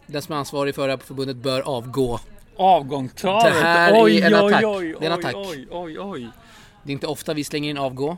den 0.08 0.22
som 0.22 0.34
är 0.34 0.39
ansvarig 0.39 0.75
för 0.75 0.88
det 0.88 0.94
här 0.94 0.98
på 0.98 1.06
förbundet, 1.06 1.38
bör 1.38 1.62
avgå. 1.62 2.20
Avgångskravet? 2.57 3.53
Det 3.53 3.59
här 3.59 4.03
oj, 4.03 4.17
är 4.17 4.27
en 4.27 4.33
oj, 4.33 4.53
attack. 4.53 4.63
Oj, 4.65 4.95
det 4.99 5.05
är 5.05 5.11
en 5.11 5.19
attack. 5.19 5.35
Oj, 5.35 5.67
oj, 5.71 5.99
oj. 5.99 6.27
Det 6.83 6.91
är 6.91 6.93
inte 6.93 7.07
ofta 7.07 7.33
vi 7.33 7.43
slänger 7.43 7.69
in 7.69 7.77
avgå. 7.77 8.17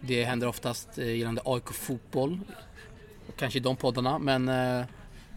Det 0.00 0.24
händer 0.24 0.48
oftast 0.48 0.98
eh, 0.98 1.16
gällande 1.16 1.42
AIK 1.44 1.68
fotboll. 1.72 2.40
Kanske 3.36 3.58
i 3.58 3.62
de 3.62 3.76
poddarna, 3.76 4.18
men 4.18 4.48
eh, 4.48 4.84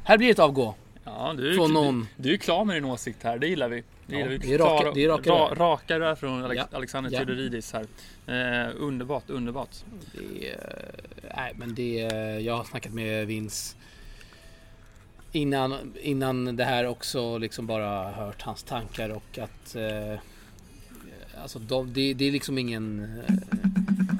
här 0.03 0.17
blir 0.17 0.27
det 0.27 0.31
ett 0.31 0.39
avgå. 0.39 0.75
Ja, 1.03 1.33
du, 1.37 1.55
från 1.55 1.73
någon. 1.73 2.07
Du, 2.17 2.29
du 2.29 2.33
är 2.33 2.37
klar 2.37 2.65
med 2.65 2.75
din 2.75 2.85
åsikt 2.85 3.23
här, 3.23 3.37
det 3.37 3.47
gillar 3.47 3.69
vi. 3.69 3.83
Det, 4.07 4.19
ja, 4.19 4.25
vi. 4.25 4.37
det 4.37 4.53
är 4.53 4.57
raka, 4.57 4.91
det 4.91 5.03
är 5.03 5.09
raka, 5.09 5.29
ra, 5.29 5.55
raka 5.55 5.99
rör 5.99 6.15
från 6.15 6.43
Alex, 6.43 6.61
ja. 6.71 6.77
Alexander 6.77 7.11
ja. 7.11 7.17
Theodoridis 7.17 7.73
här. 7.73 7.85
Eh, 8.27 8.71
underbart, 8.77 9.29
underbart. 9.29 9.69
Det, 10.13 10.55
nej, 11.35 11.53
men 11.55 11.75
det, 11.75 11.93
jag 12.41 12.57
har 12.57 12.63
snackat 12.63 12.93
med 12.93 13.27
Vince 13.27 13.75
innan, 15.31 15.93
innan 16.01 16.55
det 16.55 16.63
här 16.63 16.87
också 16.87 17.37
liksom 17.37 17.67
bara 17.67 18.11
hört 18.11 18.41
hans 18.41 18.63
tankar 18.63 19.09
och 19.09 19.37
att 19.37 19.75
eh, 19.75 20.19
alltså 21.41 21.59
de, 21.59 21.93
det, 21.93 22.13
det, 22.13 22.25
är 22.25 22.31
liksom 22.31 22.57
ingen 22.57 22.99
eh, 22.99 23.35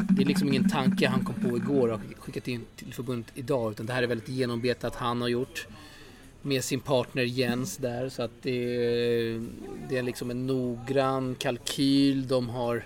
det 0.09 0.21
är 0.21 0.25
liksom 0.25 0.47
ingen 0.47 0.69
tanke 0.69 1.07
han 1.07 1.25
kom 1.25 1.35
på 1.35 1.57
igår 1.57 1.91
och 1.91 2.01
skickat 2.19 2.47
in 2.47 2.65
till 2.75 2.93
förbundet 2.93 3.31
idag 3.35 3.71
utan 3.71 3.85
det 3.85 3.93
här 3.93 4.03
är 4.03 4.07
väldigt 4.07 4.29
genombetat 4.29 4.95
han 4.95 5.21
har 5.21 5.27
gjort 5.27 5.67
med 6.41 6.63
sin 6.63 6.79
partner 6.79 7.23
Jens 7.23 7.77
där 7.77 8.09
så 8.09 8.23
att 8.23 8.31
det, 8.41 8.51
det 9.89 9.97
är 9.97 10.03
liksom 10.03 10.31
en 10.31 10.47
noggrann 10.47 11.35
kalkyl. 11.35 12.27
De 12.27 12.49
har 12.49 12.85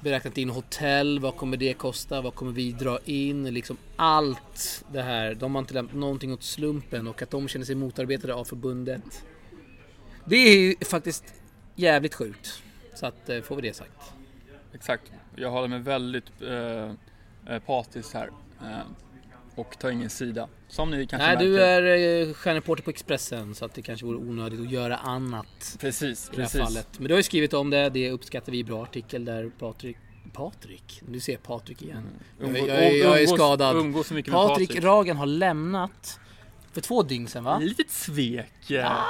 beräknat 0.00 0.38
in 0.38 0.50
hotell, 0.50 1.18
vad 1.18 1.36
kommer 1.36 1.56
det 1.56 1.74
kosta, 1.74 2.20
vad 2.20 2.34
kommer 2.34 2.52
vi 2.52 2.72
dra 2.72 2.98
in, 3.04 3.54
liksom 3.54 3.76
allt 3.96 4.84
det 4.92 5.02
här. 5.02 5.34
De 5.34 5.54
har 5.54 5.62
inte 5.62 5.74
lämnat 5.74 5.94
någonting 5.94 6.32
åt 6.32 6.42
slumpen 6.42 7.06
och 7.06 7.22
att 7.22 7.30
de 7.30 7.48
känner 7.48 7.66
sig 7.66 7.74
motarbetade 7.74 8.34
av 8.34 8.44
förbundet. 8.44 9.24
Det 10.24 10.36
är 10.36 10.84
faktiskt 10.84 11.34
jävligt 11.74 12.14
sjukt. 12.14 12.62
Så 12.94 13.06
att 13.06 13.28
eh, 13.28 13.40
får 13.40 13.56
vi 13.56 13.62
det 13.62 13.74
sagt. 13.74 14.12
Exakt. 14.72 15.12
Jag 15.36 15.50
håller 15.50 15.68
mig 15.68 15.78
väldigt 15.78 16.42
eh, 16.42 16.90
eh 17.54 17.62
patisk 17.66 18.14
här. 18.14 18.30
Eh, 18.60 18.78
och 19.54 19.78
tar 19.78 19.90
ingen 19.90 20.10
sida. 20.10 20.48
Som 20.68 20.90
ni 20.90 21.06
kanske 21.06 21.26
Nej, 21.26 21.36
märker. 21.36 21.50
du 21.50 21.62
är 21.62 22.28
eh, 22.28 22.34
stjärnreporter 22.34 22.82
på 22.82 22.90
Expressen 22.90 23.54
så 23.54 23.64
att 23.64 23.74
det 23.74 23.82
kanske 23.82 24.06
vore 24.06 24.16
onödigt 24.16 24.60
att 24.60 24.70
göra 24.70 24.96
annat. 24.96 25.76
Precis, 25.80 26.30
i 26.32 26.36
precis. 26.36 26.52
det 26.52 26.58
här 26.58 26.66
fallet. 26.66 26.88
Men 26.98 27.08
du 27.08 27.14
har 27.14 27.18
ju 27.18 27.22
skrivit 27.22 27.54
om 27.54 27.70
det, 27.70 27.90
det 27.90 28.10
uppskattar 28.10 28.52
vi. 28.52 28.64
Bra 28.64 28.82
artikel 28.82 29.24
där 29.24 29.50
Patrik 29.58 29.96
Patrik? 30.32 31.02
Nu 31.08 31.20
ser 31.20 31.32
jag 31.32 31.42
Patrik 31.42 31.82
igen. 31.82 32.08
Mm. 32.40 32.56
Jag, 32.56 32.68
jag, 32.68 32.96
jag, 32.96 33.22
är 33.22 33.26
skadad. 33.26 33.76
Umgås 33.76 34.10
mycket 34.10 34.32
Patrik, 34.32 34.68
Patrik 34.68 34.84
Ragan 34.84 35.16
har 35.16 35.26
lämnat 35.26 36.20
för 36.72 36.80
två 36.80 37.02
dygn 37.02 37.28
sedan 37.28 37.44
va? 37.44 37.58
Litet 37.58 37.90
svek. 37.90 38.70
Ah, 38.70 39.04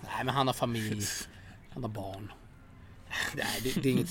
nej 0.00 0.24
men 0.24 0.28
han 0.28 0.46
har 0.46 0.54
familj. 0.54 1.06
Han 1.70 1.82
har 1.82 1.90
barn. 1.90 2.32
Nej 3.34 3.60
det, 3.62 3.82
det 3.82 3.88
är 3.88 3.92
inget 3.92 4.10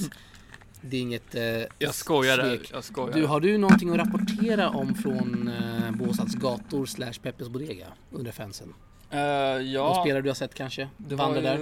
det 0.90 0.98
är 0.98 1.02
inget 1.02 1.36
eh, 1.36 1.44
jag, 1.80 1.96
skojar, 1.96 2.38
svek. 2.38 2.70
jag 2.74 2.84
skojar. 2.84 3.14
Du, 3.14 3.26
har 3.26 3.40
du 3.40 3.58
någonting 3.58 3.90
att 3.90 3.98
rapportera 3.98 4.70
om 4.70 4.96
från 4.96 5.48
eh, 5.48 5.92
Båstads 5.92 6.36
gator 6.36 6.86
slash 6.86 7.14
Peppes 7.22 7.50
Bodega 7.50 7.88
under 8.12 8.32
fansen? 8.32 8.74
Uh, 9.14 9.20
ja. 9.20 9.84
Någon 9.84 10.04
spelare 10.04 10.22
du 10.22 10.30
har 10.30 10.36
sett 10.36 10.54
kanske? 10.54 10.90
Det 10.98 11.16
var 11.16 11.36
där? 11.42 11.58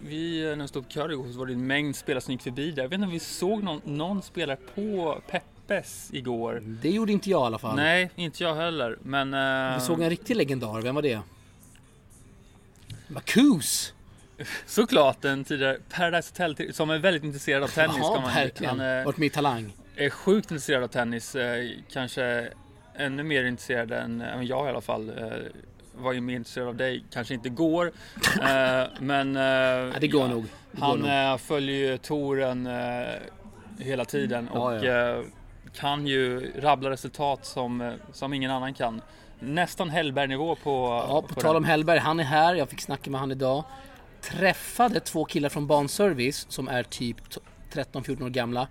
vi, 0.00 0.54
när 0.56 0.62
vi 0.62 0.68
stod 0.68 0.84
på 0.84 0.90
kör 0.90 1.12
igår 1.12 1.32
så 1.32 1.38
var 1.38 1.46
det 1.46 1.52
en 1.52 1.66
mängd 1.66 1.96
spelare 1.96 2.20
som 2.20 2.32
gick 2.32 2.42
förbi 2.42 2.70
där. 2.70 2.82
Jag 2.82 2.88
vet 2.88 2.94
inte 2.94 3.06
om 3.06 3.12
vi 3.12 3.20
såg 3.20 3.62
någon, 3.62 3.80
någon 3.84 4.22
spelare 4.22 4.58
på 4.74 5.20
Peppes 5.30 6.10
igår. 6.12 6.62
Det 6.64 6.90
gjorde 6.90 7.12
inte 7.12 7.30
jag 7.30 7.42
i 7.42 7.46
alla 7.46 7.58
fall. 7.58 7.76
Nej, 7.76 8.10
inte 8.16 8.42
jag 8.42 8.54
heller. 8.54 8.98
Men... 9.02 9.34
Uh, 9.34 9.78
vi 9.78 9.84
såg 9.84 10.00
en 10.02 10.10
riktig 10.10 10.36
legendar. 10.36 10.82
Vem 10.82 10.94
var 10.94 11.02
det? 11.02 11.20
Marcus! 13.08 13.93
Såklart 14.66 15.24
en 15.24 15.44
tidigare 15.44 15.78
Paradise 15.90 16.30
Hotel 16.30 16.74
som 16.74 16.90
är 16.90 16.98
väldigt 16.98 17.24
intresserad 17.24 17.62
av 17.62 17.68
tennis. 17.68 17.96
Ja, 17.98 18.14
kan 18.14 18.22
man, 18.22 18.34
verkligen. 18.34 18.80
Han 18.80 19.14
med 19.16 19.26
i 19.26 19.30
Talang. 19.30 19.72
är 19.96 20.10
sjukt 20.10 20.50
intresserad 20.50 20.82
av 20.82 20.88
tennis. 20.88 21.34
Eh, 21.34 21.70
kanske 21.92 22.48
ännu 22.96 23.22
mer 23.22 23.44
intresserad 23.44 23.92
än, 23.92 24.20
än 24.20 24.46
jag 24.46 24.66
i 24.66 24.68
alla 24.70 24.80
fall. 24.80 25.08
Eh, 25.08 25.30
var 25.96 26.12
ju 26.12 26.20
mer 26.20 26.36
intresserad 26.36 26.68
av 26.68 26.76
dig, 26.76 27.04
kanske 27.12 27.34
inte 27.34 27.48
går. 27.48 27.86
eh, 28.42 28.84
men... 29.00 29.36
Eh, 29.36 29.42
ja, 29.42 29.92
det 30.00 30.08
går 30.08 30.22
ja, 30.22 30.28
nog. 30.28 30.44
Det 30.70 30.80
han 30.80 31.04
eh, 31.04 31.36
följer 31.36 31.76
ju 31.76 31.98
touren 31.98 32.66
eh, 32.66 33.14
hela 33.78 34.04
tiden 34.04 34.48
och 34.48 34.74
ja, 34.74 35.14
eh, 35.14 35.22
kan 35.74 36.06
ju 36.06 36.52
rabbla 36.60 36.90
resultat 36.90 37.46
som, 37.46 37.80
eh, 37.80 37.92
som 38.12 38.32
ingen 38.32 38.50
annan 38.50 38.74
kan. 38.74 39.00
Nästan 39.38 39.90
Hellberg-nivå 39.90 40.54
på... 40.54 41.04
Ja, 41.08 41.22
på, 41.22 41.34
på 41.34 41.40
tal 41.40 41.56
om 41.56 41.64
Hellberg. 41.64 41.98
Han 41.98 42.20
är 42.20 42.24
här. 42.24 42.54
Jag 42.54 42.68
fick 42.68 42.80
snacka 42.80 43.10
med 43.10 43.20
han 43.20 43.30
idag. 43.30 43.64
Träffade 44.24 45.00
två 45.00 45.24
killar 45.24 45.48
från 45.48 45.66
Banservice 45.66 46.46
som 46.48 46.68
är 46.68 46.82
typ 46.82 47.16
13-14 47.72 48.24
år 48.24 48.30
gamla. 48.30 48.68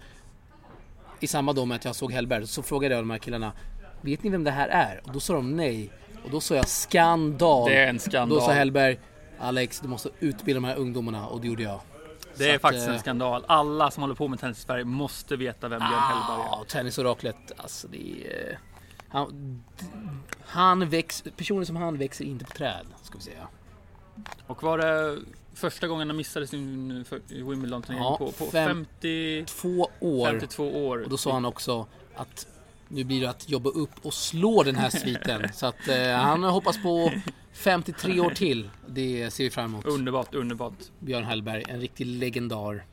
I 1.20 1.28
samma 1.28 1.54
då 1.54 1.66
med 1.66 1.76
att 1.76 1.86
jag 1.86 1.96
såg 1.96 2.12
Hellberg. 2.12 2.48
Så 2.48 2.64
frågade 2.64 2.96
jag 2.96 3.04
de 3.04 3.10
här 3.10 3.18
killarna. 3.18 3.52
Vet 4.02 4.24
ni 4.24 4.30
vem 4.30 4.44
det 4.44 4.52
här 4.52 4.68
är? 4.68 5.02
Och 5.06 5.14
då 5.14 5.20
sa 5.20 5.34
de 5.34 5.56
nej. 5.56 5.92
Och 6.24 6.32
då 6.32 6.42
sa 6.42 6.56
jag 6.56 6.68
skandal. 6.68 7.70
Det 7.70 7.76
är 7.76 7.88
en 7.88 8.00
skandal. 8.00 8.40
Då 8.40 8.46
sa 8.46 8.52
Hellberg 8.52 9.00
Alex, 9.40 9.80
du 9.80 9.88
måste 9.88 10.10
utbilda 10.20 10.62
de 10.62 10.68
här 10.68 10.76
ungdomarna 10.76 11.28
och 11.28 11.42
det 11.42 11.48
gjorde 11.48 11.64
jag. 11.64 11.82
Det 12.38 12.50
är 12.50 12.56
att, 12.56 12.62
faktiskt 12.62 12.88
en 12.88 13.00
skandal. 13.00 13.46
Alla 13.48 13.92
som 13.92 14.04
håller 14.04 14.16
på 14.16 14.28
med 14.28 14.40
tennis 14.40 14.58
i 14.58 14.62
Sverige 14.62 14.86
måste 14.86 15.36
veta 15.36 15.68
vem 15.68 15.80
Björn 15.80 15.94
ah, 15.94 16.00
Hellberg 16.00 16.62
är. 16.62 16.66
Tennisoraklet, 16.66 17.52
alltså 17.58 17.88
det 17.88 18.28
är... 18.28 18.60
Han, 19.08 19.64
han 20.46 20.90
växer, 20.90 21.32
personer 21.32 21.66
som 21.66 21.76
han 21.76 21.98
växer 21.98 22.26
inte 22.26 22.46
på 22.46 22.52
träd, 22.52 22.86
ska 23.04 23.18
vi 23.18 23.24
säga. 23.24 23.48
Och 24.48 24.64
var 24.64 24.78
det 24.78 25.18
första 25.54 25.88
gången 25.88 26.10
han 26.10 26.18
missade 26.18 26.48
sin 26.48 27.06
Wimbledon-turnering 27.28 28.04
ja, 28.04 28.18
på, 28.18 28.32
på 28.32 28.46
fem, 28.46 28.86
52 29.02 29.90
år. 30.00 30.30
52 30.30 30.88
år. 30.88 31.04
Och 31.04 31.10
då 31.10 31.18
sa 31.18 31.34
han 31.34 31.46
också 31.46 31.88
att 32.16 32.48
nu 32.88 33.04
blir 33.04 33.22
det 33.22 33.30
att 33.30 33.50
jobba 33.50 33.70
upp 33.70 33.92
och 34.02 34.14
slå 34.14 34.64
den 34.64 34.76
här 34.76 34.90
sviten. 34.90 35.50
Så 35.54 35.66
att 35.66 35.88
eh, 35.88 36.12
han 36.12 36.44
hoppas 36.44 36.84
på 36.84 37.12
53 37.54 38.20
år 38.20 38.30
till. 38.30 38.70
Det 38.88 39.34
ser 39.34 39.44
vi 39.44 39.50
fram 39.50 39.66
emot. 39.66 39.86
Underbart, 39.86 40.36
underbart. 40.36 40.74
Björn 41.00 41.24
Hellberg, 41.24 41.64
en 41.68 41.82
riktig 41.82 42.06
legendar. 42.06 42.86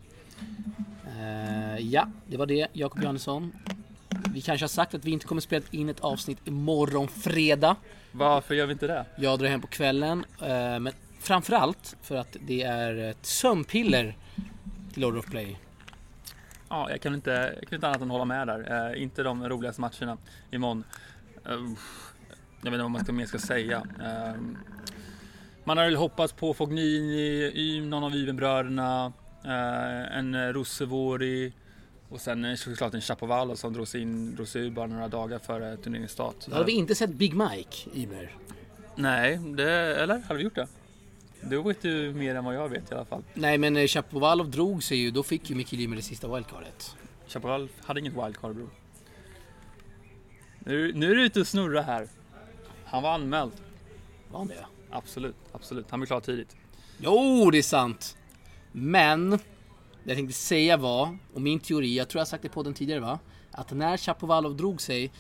Eh, 1.19 1.79
ja, 1.79 2.09
det 2.27 2.37
var 2.37 2.47
det. 2.47 2.67
Jakob 2.73 3.03
Johannesson. 3.03 3.53
Vi 4.35 4.41
kanske 4.41 4.65
har 4.65 4.69
sagt 4.69 4.95
att 4.95 5.05
vi 5.05 5.11
inte 5.11 5.27
kommer 5.27 5.41
spela 5.41 5.65
in 5.71 5.89
ett 5.89 6.01
avsnitt 6.01 6.39
imorgon 6.45 7.09
fredag. 7.09 7.77
Varför 8.13 8.55
gör 8.55 8.67
vi 8.67 8.73
inte 8.73 8.87
det? 8.87 9.05
Jag 9.17 9.39
drar 9.39 9.49
hem 9.49 9.61
på 9.61 9.67
kvällen. 9.67 10.25
Eh, 10.41 10.79
men 10.79 10.93
framförallt 11.21 11.97
för 12.03 12.17
att 12.17 12.37
det 12.41 12.63
är 12.63 12.95
ett 12.95 13.27
sömnpiller 13.27 14.17
till 14.93 15.03
Lord 15.03 15.17
of 15.17 15.27
Play. 15.27 15.59
Ja, 16.69 16.91
jag 16.91 17.01
kan 17.01 17.15
inte, 17.15 17.55
jag 17.61 17.69
kan 17.69 17.77
inte 17.77 17.89
annat 17.89 18.01
än 18.01 18.11
hålla 18.11 18.25
med 18.25 18.47
där. 18.47 18.91
Eh, 18.91 19.03
inte 19.03 19.23
de 19.23 19.49
roligaste 19.49 19.81
matcherna 19.81 20.19
imorgon. 20.51 20.85
Uh, 21.49 21.73
jag 22.63 22.71
vet 22.71 22.75
inte 22.75 22.83
vad 22.83 22.91
man 22.91 23.05
ska, 23.05 23.13
mer 23.13 23.27
ska 23.27 23.39
säga. 23.39 23.87
Ehm, 24.03 24.59
man 25.65 25.79
har 25.79 25.85
väl 25.85 25.97
hoppats 25.97 26.33
på 26.33 26.55
Fognini, 26.55 27.53
y, 27.55 27.81
någon 27.81 28.05
av 28.05 28.15
Yvenbröderna, 28.15 29.13
eh, 29.45 30.19
en 30.19 30.53
Rossevori 30.53 31.53
och 32.09 32.21
sen 32.21 32.45
eh, 32.45 32.55
såklart 32.55 32.95
en 32.95 33.01
Chapovalov 33.01 33.55
som 33.55 33.73
drogs 33.73 33.95
in, 33.95 34.35
drogs 34.35 34.57
ur 34.57 34.71
bara 34.71 34.87
några 34.87 35.09
dagar 35.09 35.39
före 35.39 35.77
turneringens 35.77 36.13
start. 36.13 36.37
Då 36.47 36.53
hade 36.53 36.67
vi 36.67 36.73
inte 36.73 36.95
sett 36.95 37.11
Big 37.11 37.35
Mike, 37.35 37.91
Ymer. 37.95 38.37
Nej, 38.95 39.41
det, 39.57 39.73
eller? 39.73 40.19
Hade 40.19 40.39
vi 40.39 40.45
gjort 40.45 40.55
det? 40.55 40.67
Du 41.43 41.63
vet 41.63 41.85
ju 41.85 42.13
mer 42.13 42.35
än 42.35 42.45
vad 42.45 42.55
jag 42.55 42.69
vet 42.69 42.91
i 42.91 42.95
alla 42.95 43.05
fall. 43.05 43.23
Nej, 43.35 43.59
men 43.59 43.77
eh, 43.77 43.87
Chapovalov 43.87 44.51
drog 44.51 44.83
sig 44.83 44.99
ju. 44.99 45.11
Då 45.11 45.23
fick 45.23 45.51
ju 45.51 45.57
Mikael 45.57 45.83
Ymer 45.83 45.97
det 45.97 46.03
sista 46.03 46.35
wildcardet. 46.35 46.97
Chapovalov 47.27 47.69
hade 47.85 48.01
inget 48.01 48.13
wildcard 48.13 48.55
bror. 48.55 48.71
Nu, 50.59 50.93
nu 50.93 51.11
är 51.11 51.15
du 51.15 51.25
ute 51.25 51.41
och 51.41 51.47
snurrar 51.47 51.83
här. 51.83 52.09
Han 52.85 53.03
var 53.03 53.15
anmäld. 53.15 53.53
Var 54.31 54.39
han 54.39 54.49
det? 54.49 54.67
Absolut, 54.91 55.37
absolut. 55.53 55.91
Han 55.91 56.01
blev 56.01 56.07
klar 56.07 56.21
tidigt. 56.21 56.57
Jo, 56.99 57.51
det 57.51 57.59
är 57.59 57.63
sant. 57.63 58.17
Men, 58.73 59.31
det 59.31 59.39
jag 60.05 60.17
tänkte 60.17 60.35
säga 60.35 60.77
var, 60.77 61.19
och 61.35 61.41
min 61.41 61.61
teori, 61.61 61.97
jag 61.97 62.09
tror 62.09 62.19
jag 62.19 62.25
har 62.25 62.29
sagt 62.29 62.43
det 62.43 62.49
på 62.49 62.63
den 62.63 62.75
tidigare 62.75 63.01
va? 63.01 63.19
Att 63.51 63.73
när 63.73 63.97
Chapovalov 63.97 64.57
drog 64.57 64.81
sig, 64.81 65.13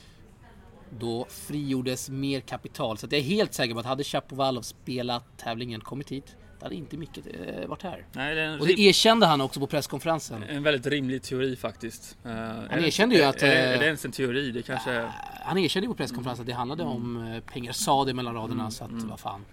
då 0.98 1.26
frigjordes 1.30 2.10
mer 2.10 2.40
kapital. 2.40 2.98
Så 2.98 3.06
jag 3.10 3.18
är 3.18 3.22
helt 3.22 3.54
säker 3.54 3.74
på 3.74 3.80
att 3.80 3.86
hade 3.86 4.04
Chapovalov 4.04 4.62
spelat 4.62 5.24
tävlingen, 5.38 5.80
kommit 5.80 6.12
hit, 6.12 6.36
då 6.58 6.66
hade 6.66 6.74
inte 6.74 6.96
mycket 6.96 7.26
eh, 7.26 7.66
varit 7.66 7.82
här. 7.82 8.06
Nej, 8.12 8.34
det 8.34 8.40
är 8.40 8.60
Och 8.60 8.66
det 8.66 8.80
erkände 8.80 9.26
han 9.26 9.40
också 9.40 9.60
på 9.60 9.66
presskonferensen. 9.66 10.42
en 10.42 10.62
väldigt 10.62 10.86
rimlig 10.86 11.22
teori 11.22 11.56
faktiskt. 11.56 12.18
Uh, 12.26 12.32
han 12.70 12.84
erkände 12.84 13.14
ju 13.14 13.22
att, 13.22 13.42
Är, 13.42 13.46
är 13.46 13.72
eh, 13.72 13.78
det 13.78 13.86
ens 13.86 14.04
en 14.04 14.12
teori? 14.12 14.50
Det 14.50 14.62
kanske... 14.62 15.08
Han 15.44 15.58
erkände 15.58 15.84
ju 15.84 15.92
på 15.92 15.96
presskonferensen 15.96 16.42
att 16.42 16.46
det 16.46 16.52
handlade 16.52 16.82
om 16.82 17.32
eh, 17.32 17.40
pengar, 17.52 17.72
sa 17.72 18.04
det 18.04 18.14
mellan 18.14 18.34
raderna 18.34 18.60
Mm, 18.60 18.70
så 18.70 18.84
att 18.84 18.90
mm. 18.90 19.08
vad 19.08 19.20
fan. 19.20 19.44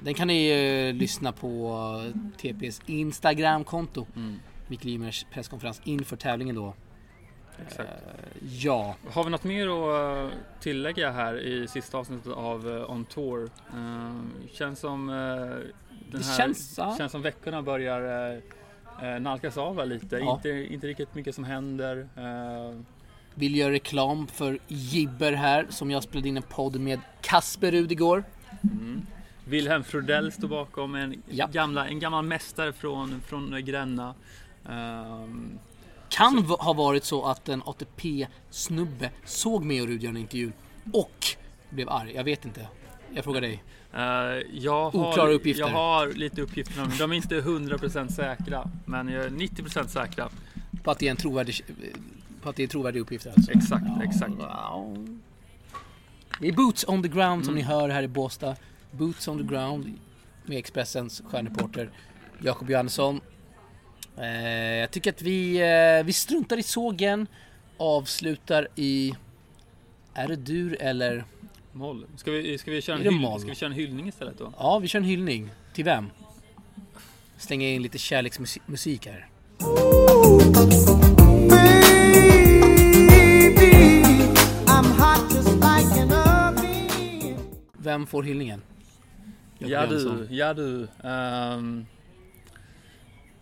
Den 0.00 0.14
kan 0.14 0.28
ni 0.28 0.92
lyssna 0.92 1.32
på 1.32 2.12
TPs 2.38 2.80
Instagramkonto. 2.86 4.06
Mm, 4.16 4.40
Mikael 4.68 4.94
Ymers 4.94 5.26
presskonferens 5.32 5.80
inför 5.84 6.16
tävlingen 6.16 6.54
då. 6.54 6.74
Exakt. 7.66 7.90
Eh, 7.90 8.48
Ja, 8.50 8.94
Har 9.12 9.24
vi 9.24 9.30
något 9.30 9.44
mer 9.44 9.68
att 9.68 10.32
eh, 10.32 10.38
tillägga 10.60 11.10
här 11.10 11.38
i 11.40 11.68
sista 11.68 11.98
avsnittet 11.98 12.32
av 12.32 12.68
eh, 12.76 12.90
On 12.90 13.04
Tour? 13.04 13.50
Känns 14.52 14.80
som 14.80 15.06
den 16.10 16.22
här, 16.22 16.36
känns, 16.36 16.74
ja. 16.78 16.94
känns 16.98 17.12
som 17.12 17.22
veckorna 17.22 17.62
börjar 17.62 18.40
nalkas 19.20 19.56
av 19.58 19.88
lite. 19.88 20.16
Ja. 20.16 20.34
Inte, 20.34 20.48
inte 20.48 20.86
riktigt 20.86 21.14
mycket 21.14 21.34
som 21.34 21.44
händer. 21.44 22.08
Vill 23.34 23.56
göra 23.56 23.72
reklam 23.72 24.26
för 24.26 24.58
Gibber 24.68 25.32
här 25.32 25.66
som 25.68 25.90
jag 25.90 26.02
spelade 26.02 26.28
in 26.28 26.36
en 26.36 26.42
podd 26.42 26.80
med 26.80 27.00
Kasper 27.20 27.70
Rud 27.70 27.92
igår. 27.92 28.24
mm. 28.62 29.06
Wilhelm 29.44 29.84
Frodell 29.84 30.32
står 30.32 30.48
bakom, 30.48 30.94
en, 30.94 31.22
Ja. 31.28 31.46
gamla, 31.52 31.88
en 31.88 31.98
gammal 31.98 32.24
mästare 32.24 32.72
från, 32.72 33.20
från 33.20 33.64
Gränna. 33.64 34.14
Ehm, 34.68 35.58
Kan 36.10 36.42
va- 36.46 36.56
ha 36.60 36.72
varit 36.72 37.04
så 37.04 37.24
att 37.24 37.48
en 37.48 37.62
ATP-snubbe 37.66 39.10
såg 39.24 39.64
mig 39.64 39.82
och 39.82 39.88
Rud 39.88 40.02
göra 40.02 40.10
en 40.10 40.16
intervju 40.16 40.52
och 40.92 41.26
blev 41.70 41.88
arg. 41.88 42.12
Jag 42.14 42.24
vet 42.24 42.44
inte. 42.44 42.68
Jag 43.14 43.24
frågar 43.24 43.40
dig. 43.40 43.62
Eh, 43.94 44.00
jag, 44.52 44.90
har, 44.90 45.10
Oklara 45.10 45.30
uppgifter. 45.30 45.62
jag 45.62 45.68
har 45.70 46.06
lite 46.12 46.42
uppgifter, 46.42 46.82
om- 46.82 46.92
de 46.98 47.12
är 47.12 47.16
inte 47.16 47.40
100% 47.40 48.08
säkra, 48.12 48.70
men 48.84 49.08
jag 49.08 49.24
är 49.24 49.30
90% 49.30 49.86
säkra. 49.90 50.28
På 50.82 50.90
att 50.90 50.98
det 50.98 51.06
är 51.06 51.10
en 51.10 51.16
trovärdig, 51.16 51.54
på 52.42 52.48
att 52.50 52.56
det 52.56 52.62
är 52.62 52.66
trovärdiga 52.66 53.02
uppgifter 53.02 53.30
alltså. 53.36 53.50
Exakt, 53.52 53.84
exakt. 54.04 54.32
Ja. 54.38 54.94
Det 56.40 56.48
är 56.48 56.52
Boots 56.52 56.84
on 56.88 57.02
the 57.02 57.08
ground 57.08 57.44
som 57.44 57.54
Mm. 57.54 57.54
ni 57.54 57.62
hör 57.62 57.88
här 57.88 58.02
i 58.02 58.08
Båstad. 58.08 58.56
Boots 58.90 59.28
on 59.28 59.38
the 59.38 59.44
ground 59.54 59.98
med 60.46 60.58
Expressens 60.58 61.22
stjärnreporter 61.30 61.90
Jakob 62.42 62.70
Johannesson. 62.70 63.20
Eh, 64.20 64.76
jag 64.76 64.90
tycker 64.90 65.10
att 65.10 65.22
vi, 65.22 65.56
eh, 65.60 66.04
vi 66.04 66.12
struntar 66.12 66.56
i 66.56 66.62
sågen, 66.62 67.26
avslutar 67.76 68.68
i... 68.76 69.14
Är 70.14 70.28
det 70.28 70.36
dur 70.36 70.76
eller? 70.80 71.24
Moll. 71.72 72.06
Ska 72.16 72.30
vi, 72.30 72.58
ska, 72.58 72.70
vi 72.70 72.82
köra 72.82 72.96
en 72.96 73.02
hyll, 73.02 73.40
ska 73.40 73.48
vi 73.48 73.54
köra 73.54 73.70
en 73.70 73.76
hyllning 73.76 74.08
istället 74.08 74.38
då? 74.38 74.52
Ja, 74.58 74.78
vi 74.78 74.88
kör 74.88 74.98
en 74.98 75.04
hyllning. 75.04 75.50
Till 75.74 75.84
vem? 75.84 76.10
Slänga 77.36 77.68
in 77.68 77.82
lite 77.82 77.98
kärleksmusik 77.98 79.06
här. 79.06 79.28
Vem 87.78 88.06
får 88.06 88.22
hyllningen? 88.22 88.62
Ja 89.58 89.86
du, 89.86 90.26
ja 90.30 90.54
du. 90.54 90.88
Um, 91.02 91.86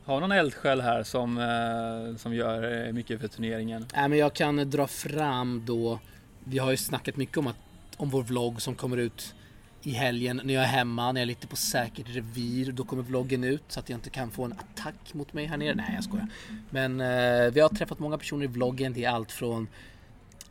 har 0.09 0.21
någon 0.21 0.33
eldsjäl 0.33 0.81
här 0.81 1.03
som, 1.03 1.38
eh, 1.38 2.16
som 2.16 2.35
gör 2.35 2.87
eh, 2.87 2.92
mycket 2.92 3.21
för 3.21 3.29
turneringen? 3.29 3.87
Nej, 3.94 4.09
men 4.09 4.18
jag 4.18 4.35
kan 4.35 4.71
dra 4.71 4.87
fram 4.87 5.62
då. 5.66 5.99
Vi 6.44 6.59
har 6.59 6.71
ju 6.71 6.77
snackat 6.77 7.16
mycket 7.16 7.37
om, 7.37 7.47
att, 7.47 7.57
om 7.97 8.11
vår 8.11 8.23
vlogg 8.23 8.62
som 8.62 8.75
kommer 8.75 8.97
ut 8.97 9.35
i 9.83 9.90
helgen 9.90 10.40
när 10.44 10.55
jag 10.55 10.62
är 10.62 10.68
hemma, 10.68 11.12
när 11.12 11.21
jag 11.21 11.23
är 11.23 11.27
lite 11.27 11.47
på 11.47 11.57
säkert 11.57 12.09
revir. 12.09 12.73
Då 12.73 12.85
kommer 12.85 13.03
vloggen 13.03 13.44
ut 13.44 13.62
så 13.68 13.81
att 13.81 13.88
jag 13.88 13.97
inte 13.97 14.11
kan 14.11 14.31
få 14.31 14.44
en 14.44 14.53
attack 14.53 15.14
mot 15.14 15.33
mig 15.33 15.47
här 15.47 15.57
nere. 15.57 15.75
Nej, 15.75 15.92
jag 15.94 16.05
skojar. 16.05 16.29
Men 16.71 17.01
eh, 17.01 17.51
vi 17.53 17.61
har 17.61 17.68
träffat 17.68 17.99
många 17.99 18.18
personer 18.18 18.44
i 18.44 18.47
vloggen. 18.47 18.92
Det 18.92 19.05
är 19.05 19.11
allt 19.11 19.33
från 19.33 19.68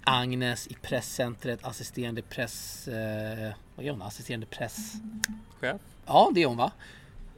Agnes 0.03 0.67
i 0.67 0.73
presscentret, 0.73 1.65
assisterande 1.65 2.21
press... 2.21 2.87
Eh, 2.87 3.53
vad 3.75 3.85
gör 3.85 3.91
hon? 3.93 4.01
Assisterande 4.01 4.45
press... 4.45 4.93
Chef? 5.59 5.81
Ja, 6.05 6.31
det 6.35 6.43
är 6.43 6.47
hon 6.47 6.57
va? 6.57 6.71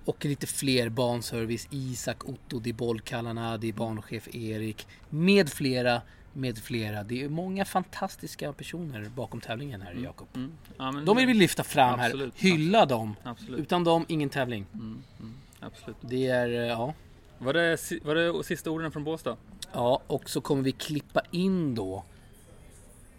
Och 0.09 0.25
lite 0.25 0.47
fler 0.47 0.89
barnservice. 0.89 1.67
Isak, 1.71 2.29
Otto, 2.29 2.59
det 2.59 2.69
är 2.69 2.73
bollkallarna, 2.73 3.57
det 3.57 3.69
är 3.69 3.73
barnchef 3.73 4.35
Erik. 4.35 4.87
Med 5.09 5.49
flera, 5.49 6.01
med 6.33 6.57
flera. 6.57 7.03
Det 7.03 7.23
är 7.23 7.29
många 7.29 7.65
fantastiska 7.65 8.53
personer 8.53 9.11
bakom 9.15 9.41
tävlingen 9.41 9.81
här 9.81 9.93
Jakob. 9.93 10.27
Mm. 10.35 10.51
Ja, 10.77 10.91
De 11.05 11.17
vill 11.17 11.27
vi 11.27 11.33
lyfta 11.33 11.63
fram 11.63 11.99
Absolut. 11.99 12.33
här. 12.37 12.49
Hylla 12.49 12.85
dem. 12.85 13.15
Absolut. 13.23 13.59
Utan 13.59 13.83
dem, 13.83 14.05
ingen 14.07 14.29
tävling. 14.29 14.65
Mm, 14.73 15.03
mm, 15.19 15.33
absolut. 15.59 15.97
Det 16.01 16.27
är, 16.27 16.49
eh, 16.49 16.67
ja. 16.67 16.93
Var 17.37 17.53
det, 17.53 17.77
var 18.03 18.15
det 18.15 18.43
sista 18.43 18.71
orden 18.71 18.91
från 18.91 19.03
Båstad? 19.03 19.37
Ja, 19.73 20.01
och 20.07 20.29
så 20.29 20.41
kommer 20.41 20.63
vi 20.63 20.71
klippa 20.71 21.21
in 21.31 21.75
då 21.75 22.03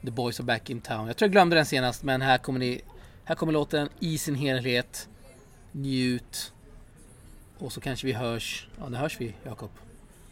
The 0.05 0.11
Boys 0.11 0.40
are 0.40 0.46
back 0.46 0.70
in 0.70 0.81
town. 0.81 1.07
Jag 1.07 1.16
tror 1.16 1.26
jag 1.26 1.33
glömde 1.33 1.57
den 1.57 1.66
senast, 1.66 2.03
men 2.03 2.22
här 2.22 2.38
kommer 2.38 2.59
ni 2.59 2.81
Här 3.24 3.35
kommer 3.35 3.53
låten 3.53 3.88
i 4.00 4.18
sin 4.18 4.35
helhet. 4.35 5.09
Njut. 5.72 6.53
Och 7.61 7.73
så 7.73 7.81
kanske 7.81 8.07
vi 8.07 8.12
hörs. 8.12 8.66
Ja, 8.81 8.88
när 8.88 8.99
hörs 8.99 9.20
vi, 9.20 9.35
Jakob? 9.44 9.70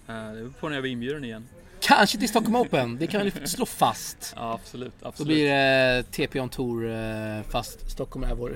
Eh, 0.09 0.14
Det 0.14 0.33
beror 0.33 0.51
på 0.61 0.69
när 0.69 0.77
jag 0.77 0.83
blir 0.83 0.93
inbjuden 0.93 1.25
igen. 1.25 1.49
Kanske 1.81 2.19
till 2.19 2.29
Stockholm 2.29 2.57
Open. 2.57 2.99
Det 2.99 3.07
kan 3.07 3.25
vi 3.25 3.31
slå 3.47 3.67
fast. 3.67 4.33
Ja, 4.37 4.53
absolut. 4.55 4.93
absolut. 5.03 5.19
Då 5.19 5.25
blir 5.25 5.49
det 5.49 6.03
TP 6.11 6.41
on 6.41 6.49
Tour 6.49 6.91
eh, 6.91 7.43
fast 7.51 7.91
Stockholm 7.91 8.25
är 8.31 8.35
vår... 8.35 8.51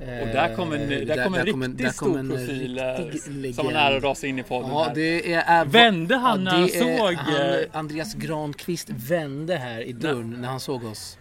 eh, 0.00 0.18
Och 0.20 0.26
där 0.26 0.54
kommer 0.54 0.76
en, 0.76 1.06
där 1.06 1.24
kommer 1.24 1.38
en 1.38 1.46
riktigt 1.46 1.78
där 1.78 1.90
stor 1.90 2.18
en 2.18 2.28
profil 2.28 2.78
eh, 2.78 2.84
riktig 2.84 3.54
som 3.54 3.66
var 3.66 3.72
nära 3.72 3.96
att 3.96 4.02
rasa 4.02 4.26
in 4.26 4.38
i 4.38 4.42
podden 4.42 4.70
Ja, 4.70 4.92
det 4.94 5.34
är... 5.34 5.42
är 5.46 5.64
Vände 5.64 6.16
han 6.16 6.44
när 6.44 6.50
han 6.50 6.66
det 6.66 6.76
är- 6.76 6.96
såg... 6.98 7.14
Han, 7.14 7.34
eh, 7.36 7.58
Andreas 7.72 8.14
Granqvist 8.14 8.90
vände 8.90 9.56
här 9.56 9.80
i 9.80 9.92
dörren 9.92 10.30
när 10.40 10.48
han 10.48 10.60
såg 10.60 10.84
oss. 10.84 11.18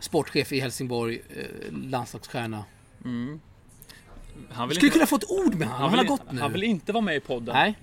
Sportchef 0.00 0.52
i 0.52 0.60
Helsingborg, 0.60 1.22
eh, 1.36 1.44
landslagsstjärna. 1.90 2.64
Mm. 3.04 3.40
Han 4.52 4.68
vill 4.68 4.76
Skulle 4.76 4.86
inte, 4.88 4.98
kunna 4.98 5.06
få 5.06 5.16
ett 5.16 5.30
ord 5.30 5.54
med 5.54 5.68
honom, 5.68 5.80
han, 5.82 5.90
vill, 5.90 5.98
har 5.98 6.16
gått 6.16 6.32
nu. 6.32 6.40
han 6.40 6.52
vill 6.52 6.62
inte 6.62 6.92
vara 6.92 7.04
med 7.04 7.16
i 7.16 7.20
podden. 7.20 7.54
Nej, 7.54 7.74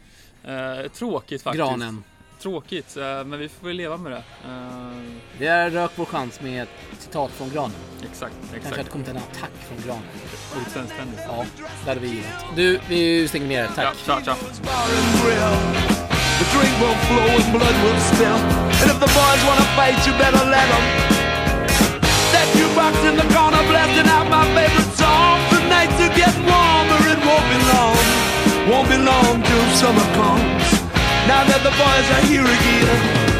Eh, 0.44 0.92
tråkigt 0.92 1.42
faktiskt. 1.44 1.60
granen. 1.66 2.04
Tråkigt, 2.42 2.98
eh, 2.98 3.04
men 3.04 3.40
vi 3.40 3.50
får 3.50 3.68
väl 3.68 3.76
leva 3.76 3.98
med 3.98 4.12
det. 4.12 4.18
Eh, 4.46 4.92
Vi 5.38 5.48
har 5.48 5.70
rökt 5.70 5.94
vår 5.96 6.06
chans 6.06 6.42
med 6.42 6.64
ett 6.64 6.70
citat 7.00 7.32
från 7.32 7.50
granen. 7.50 7.72
exakt, 8.12 8.34
Kanske 8.40 8.58
exakt. 8.58 8.78
hade 8.78 8.90
kommit 8.90 9.08
en 9.08 9.18
attack 9.18 9.52
från 9.68 9.78
granen. 9.86 10.04
God 10.54 10.74
svensk 10.74 10.96
tennis. 10.98 11.20
Ja, 11.28 11.46
det 11.84 11.90
hade 11.90 12.00
vi 12.02 12.08
gillat. 12.08 12.46
Du, 12.56 12.80
vi 12.90 13.28
stänger 13.28 13.48
ner. 13.48 13.68
Tack. 13.68 13.96
Ja, 14.08 14.22
tja, 14.22 14.22
tja. 14.26 14.36
The 16.40 16.46
drink 16.58 16.74
will 16.82 16.96
flow 17.08 17.30
and 17.36 17.52
blood 17.52 17.76
will 17.84 18.00
spill. 18.02 18.28
And 18.82 18.92
if 18.92 19.00
the 19.00 19.12
boys 19.20 19.42
wanna 19.48 19.66
fight, 19.78 20.08
you 20.08 20.18
better 20.18 20.46
let 20.50 20.68
them. 20.72 21.21
Now 31.32 31.46
that 31.46 31.64
the 31.64 31.72
boys 31.80 32.08
are 32.12 32.28
here 32.28 32.44
again. 32.44 33.31